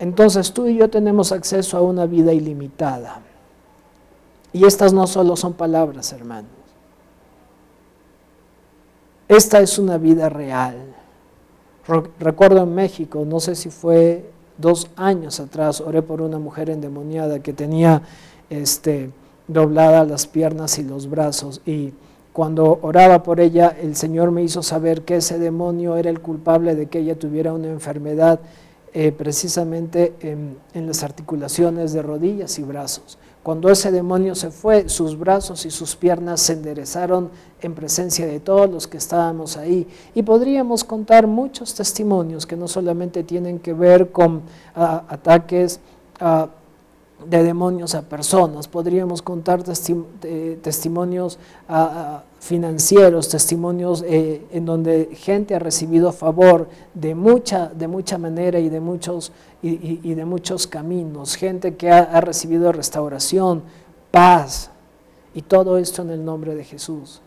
entonces 0.00 0.52
tú 0.52 0.66
y 0.66 0.76
yo 0.76 0.90
tenemos 0.90 1.30
acceso 1.30 1.76
a 1.76 1.82
una 1.82 2.04
vida 2.06 2.32
ilimitada. 2.32 3.22
Y 4.52 4.64
estas 4.64 4.92
no 4.92 5.06
solo 5.06 5.36
son 5.36 5.52
palabras, 5.52 6.12
hermanos. 6.12 6.50
Esta 9.28 9.60
es 9.60 9.78
una 9.78 9.98
vida 9.98 10.28
real. 10.30 10.76
Recuerdo 12.18 12.62
en 12.62 12.74
México, 12.74 13.24
no 13.26 13.40
sé 13.40 13.54
si 13.54 13.70
fue 13.70 14.30
dos 14.56 14.88
años 14.96 15.40
atrás, 15.40 15.80
oré 15.80 16.02
por 16.02 16.20
una 16.22 16.38
mujer 16.38 16.70
endemoniada 16.70 17.40
que 17.40 17.52
tenía 17.52 18.02
este, 18.50 19.10
dobladas 19.46 20.08
las 20.08 20.26
piernas 20.26 20.78
y 20.78 20.84
los 20.84 21.08
brazos. 21.08 21.60
Y 21.66 21.92
cuando 22.32 22.78
oraba 22.82 23.22
por 23.22 23.40
ella, 23.40 23.76
el 23.80 23.96
Señor 23.96 24.30
me 24.30 24.42
hizo 24.42 24.62
saber 24.62 25.02
que 25.02 25.16
ese 25.16 25.38
demonio 25.38 25.96
era 25.96 26.10
el 26.10 26.20
culpable 26.20 26.74
de 26.74 26.86
que 26.86 27.00
ella 27.00 27.18
tuviera 27.18 27.52
una 27.52 27.68
enfermedad 27.68 28.40
eh, 28.94 29.12
precisamente 29.12 30.14
en 30.20 30.86
las 30.86 31.02
articulaciones 31.02 31.92
de 31.92 32.02
rodillas 32.02 32.58
y 32.58 32.62
brazos. 32.62 33.18
Cuando 33.48 33.70
ese 33.70 33.90
demonio 33.90 34.34
se 34.34 34.50
fue, 34.50 34.90
sus 34.90 35.18
brazos 35.18 35.64
y 35.64 35.70
sus 35.70 35.96
piernas 35.96 36.42
se 36.42 36.52
enderezaron 36.52 37.30
en 37.62 37.74
presencia 37.74 38.26
de 38.26 38.40
todos 38.40 38.68
los 38.68 38.86
que 38.86 38.98
estábamos 38.98 39.56
ahí. 39.56 39.88
Y 40.14 40.22
podríamos 40.22 40.84
contar 40.84 41.26
muchos 41.26 41.72
testimonios 41.72 42.44
que 42.44 42.56
no 42.56 42.68
solamente 42.68 43.22
tienen 43.22 43.58
que 43.58 43.72
ver 43.72 44.12
con 44.12 44.42
ah, 44.76 45.02
ataques 45.08 45.80
ah, 46.20 46.50
de 47.26 47.42
demonios 47.42 47.94
a 47.94 48.02
personas, 48.02 48.68
podríamos 48.68 49.22
contar 49.22 49.62
testimonios 49.64 51.38
ah, 51.68 52.22
financieros, 52.38 53.28
testimonios 53.28 54.04
eh, 54.06 54.46
en 54.52 54.64
donde 54.64 55.10
gente 55.14 55.54
ha 55.54 55.58
recibido 55.58 56.12
favor 56.12 56.68
de 56.94 57.14
mucha, 57.14 57.68
de 57.68 57.88
mucha 57.88 58.18
manera 58.18 58.60
y 58.60 58.68
de 58.68 58.80
muchos, 58.80 59.32
y, 59.62 60.14
de 60.14 60.24
muchos 60.24 60.66
caminos, 60.66 61.34
gente 61.34 61.74
que 61.76 61.90
ha, 61.90 62.20
recibido 62.20 62.70
restauración, 62.70 63.62
paz, 64.10 64.70
y 65.34 65.42
todo 65.42 65.78
esto 65.78 66.02
en 66.02 66.10
el 66.10 66.24
nombre 66.24 66.54
de 66.54 66.64
Jesús. 66.64 67.20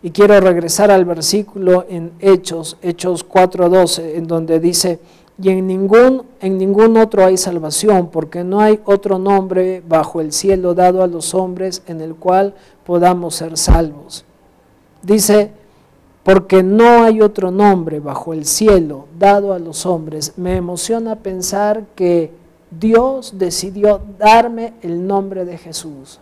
Y 0.00 0.10
quiero 0.10 0.38
regresar 0.40 0.92
al 0.92 1.04
versículo 1.04 1.84
en 1.88 2.12
Hechos, 2.20 2.76
Hechos 2.82 3.26
4:12, 3.28 4.14
en 4.16 4.28
donde 4.28 4.60
dice, 4.60 5.00
y 5.40 5.50
en 5.50 5.66
ningún, 5.66 6.24
en 6.40 6.58
ningún 6.58 6.96
otro 6.96 7.24
hay 7.24 7.36
salvación, 7.36 8.08
porque 8.08 8.42
no 8.42 8.60
hay 8.60 8.80
otro 8.84 9.18
nombre 9.18 9.82
bajo 9.86 10.20
el 10.20 10.32
cielo 10.32 10.74
dado 10.74 11.02
a 11.02 11.06
los 11.06 11.34
hombres 11.34 11.82
en 11.86 12.00
el 12.00 12.14
cual 12.16 12.54
podamos 12.84 13.36
ser 13.36 13.56
salvos. 13.56 14.24
Dice, 15.02 15.52
porque 16.24 16.62
no 16.62 17.04
hay 17.04 17.20
otro 17.20 17.50
nombre 17.50 18.00
bajo 18.00 18.32
el 18.32 18.44
cielo 18.44 19.06
dado 19.18 19.52
a 19.52 19.58
los 19.58 19.86
hombres. 19.86 20.32
Me 20.36 20.56
emociona 20.56 21.16
pensar 21.16 21.84
que 21.94 22.32
Dios 22.70 23.34
decidió 23.38 24.00
darme 24.18 24.74
el 24.82 25.06
nombre 25.06 25.44
de 25.44 25.56
Jesús 25.56 26.20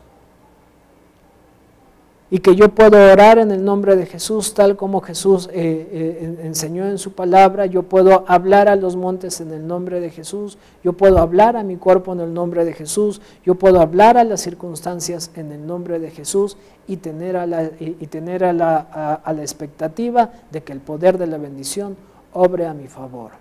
y 2.28 2.40
que 2.40 2.56
yo 2.56 2.70
puedo 2.70 3.12
orar 3.12 3.38
en 3.38 3.52
el 3.52 3.64
nombre 3.64 3.94
de 3.94 4.04
Jesús 4.04 4.52
tal 4.52 4.76
como 4.76 5.00
Jesús 5.00 5.48
eh, 5.52 5.88
eh, 5.92 6.38
enseñó 6.42 6.86
en 6.86 6.98
su 6.98 7.12
palabra, 7.12 7.66
yo 7.66 7.84
puedo 7.84 8.24
hablar 8.26 8.68
a 8.68 8.74
los 8.74 8.96
montes 8.96 9.40
en 9.40 9.52
el 9.52 9.66
nombre 9.66 10.00
de 10.00 10.10
Jesús, 10.10 10.58
yo 10.82 10.92
puedo 10.94 11.18
hablar 11.18 11.56
a 11.56 11.62
mi 11.62 11.76
cuerpo 11.76 12.12
en 12.12 12.20
el 12.20 12.34
nombre 12.34 12.64
de 12.64 12.72
Jesús, 12.72 13.20
yo 13.44 13.54
puedo 13.54 13.80
hablar 13.80 14.18
a 14.18 14.24
las 14.24 14.40
circunstancias 14.40 15.30
en 15.36 15.52
el 15.52 15.66
nombre 15.66 16.00
de 16.00 16.10
Jesús 16.10 16.56
y 16.88 16.96
tener 16.96 17.36
a 17.36 17.46
la, 17.46 17.70
y 17.78 18.06
tener 18.08 18.42
la, 18.54 18.76
a 19.22 19.32
la 19.32 19.42
expectativa 19.42 20.30
de 20.50 20.62
que 20.62 20.72
el 20.72 20.80
poder 20.80 21.18
de 21.18 21.28
la 21.28 21.38
bendición 21.38 21.96
obre 22.32 22.66
a 22.66 22.74
mi 22.74 22.88
favor. 22.88 23.32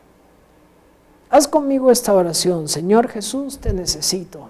Haz 1.30 1.48
conmigo 1.48 1.90
esta 1.90 2.14
oración, 2.14 2.68
Señor 2.68 3.08
Jesús, 3.08 3.58
te 3.58 3.74
necesito. 3.74 4.48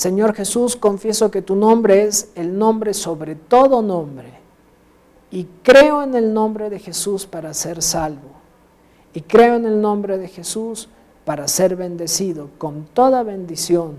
Señor 0.00 0.32
Jesús, 0.34 0.76
confieso 0.76 1.30
que 1.30 1.42
tu 1.42 1.54
nombre 1.54 2.04
es 2.04 2.30
el 2.34 2.56
nombre 2.56 2.94
sobre 2.94 3.34
todo 3.34 3.82
nombre. 3.82 4.32
Y 5.30 5.44
creo 5.62 6.02
en 6.02 6.14
el 6.14 6.32
nombre 6.32 6.70
de 6.70 6.78
Jesús 6.78 7.26
para 7.26 7.52
ser 7.52 7.82
salvo. 7.82 8.30
Y 9.12 9.20
creo 9.20 9.56
en 9.56 9.66
el 9.66 9.78
nombre 9.78 10.16
de 10.16 10.26
Jesús 10.26 10.88
para 11.26 11.46
ser 11.48 11.76
bendecido 11.76 12.48
con 12.56 12.86
toda 12.94 13.22
bendición. 13.22 13.96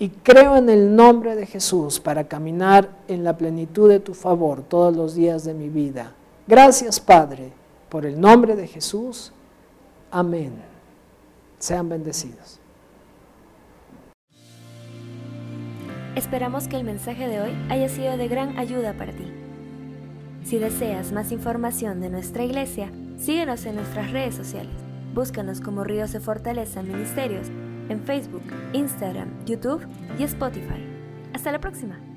Y 0.00 0.08
creo 0.08 0.56
en 0.56 0.70
el 0.70 0.96
nombre 0.96 1.36
de 1.36 1.46
Jesús 1.46 2.00
para 2.00 2.26
caminar 2.26 2.90
en 3.06 3.22
la 3.22 3.36
plenitud 3.36 3.88
de 3.88 4.00
tu 4.00 4.12
favor 4.12 4.64
todos 4.64 4.96
los 4.96 5.14
días 5.14 5.44
de 5.44 5.54
mi 5.54 5.68
vida. 5.68 6.14
Gracias, 6.48 6.98
Padre, 6.98 7.52
por 7.88 8.04
el 8.04 8.20
nombre 8.20 8.56
de 8.56 8.66
Jesús. 8.66 9.32
Amén. 10.10 10.52
Sean 11.60 11.88
bendecidos. 11.88 12.57
Esperamos 16.18 16.66
que 16.66 16.74
el 16.74 16.82
mensaje 16.82 17.28
de 17.28 17.40
hoy 17.40 17.52
haya 17.68 17.88
sido 17.88 18.16
de 18.16 18.26
gran 18.26 18.58
ayuda 18.58 18.92
para 18.94 19.12
ti. 19.12 19.32
Si 20.42 20.58
deseas 20.58 21.12
más 21.12 21.30
información 21.30 22.00
de 22.00 22.10
nuestra 22.10 22.42
iglesia, 22.42 22.90
síguenos 23.16 23.64
en 23.66 23.76
nuestras 23.76 24.10
redes 24.10 24.34
sociales. 24.34 24.74
Búscanos 25.14 25.60
como 25.60 25.84
Ríos 25.84 26.12
de 26.12 26.18
Fortaleza 26.18 26.82
Ministerios 26.82 27.46
en 27.88 28.02
Facebook, 28.02 28.42
Instagram, 28.72 29.28
YouTube 29.46 29.86
y 30.18 30.24
Spotify. 30.24 30.84
Hasta 31.34 31.52
la 31.52 31.60
próxima. 31.60 32.07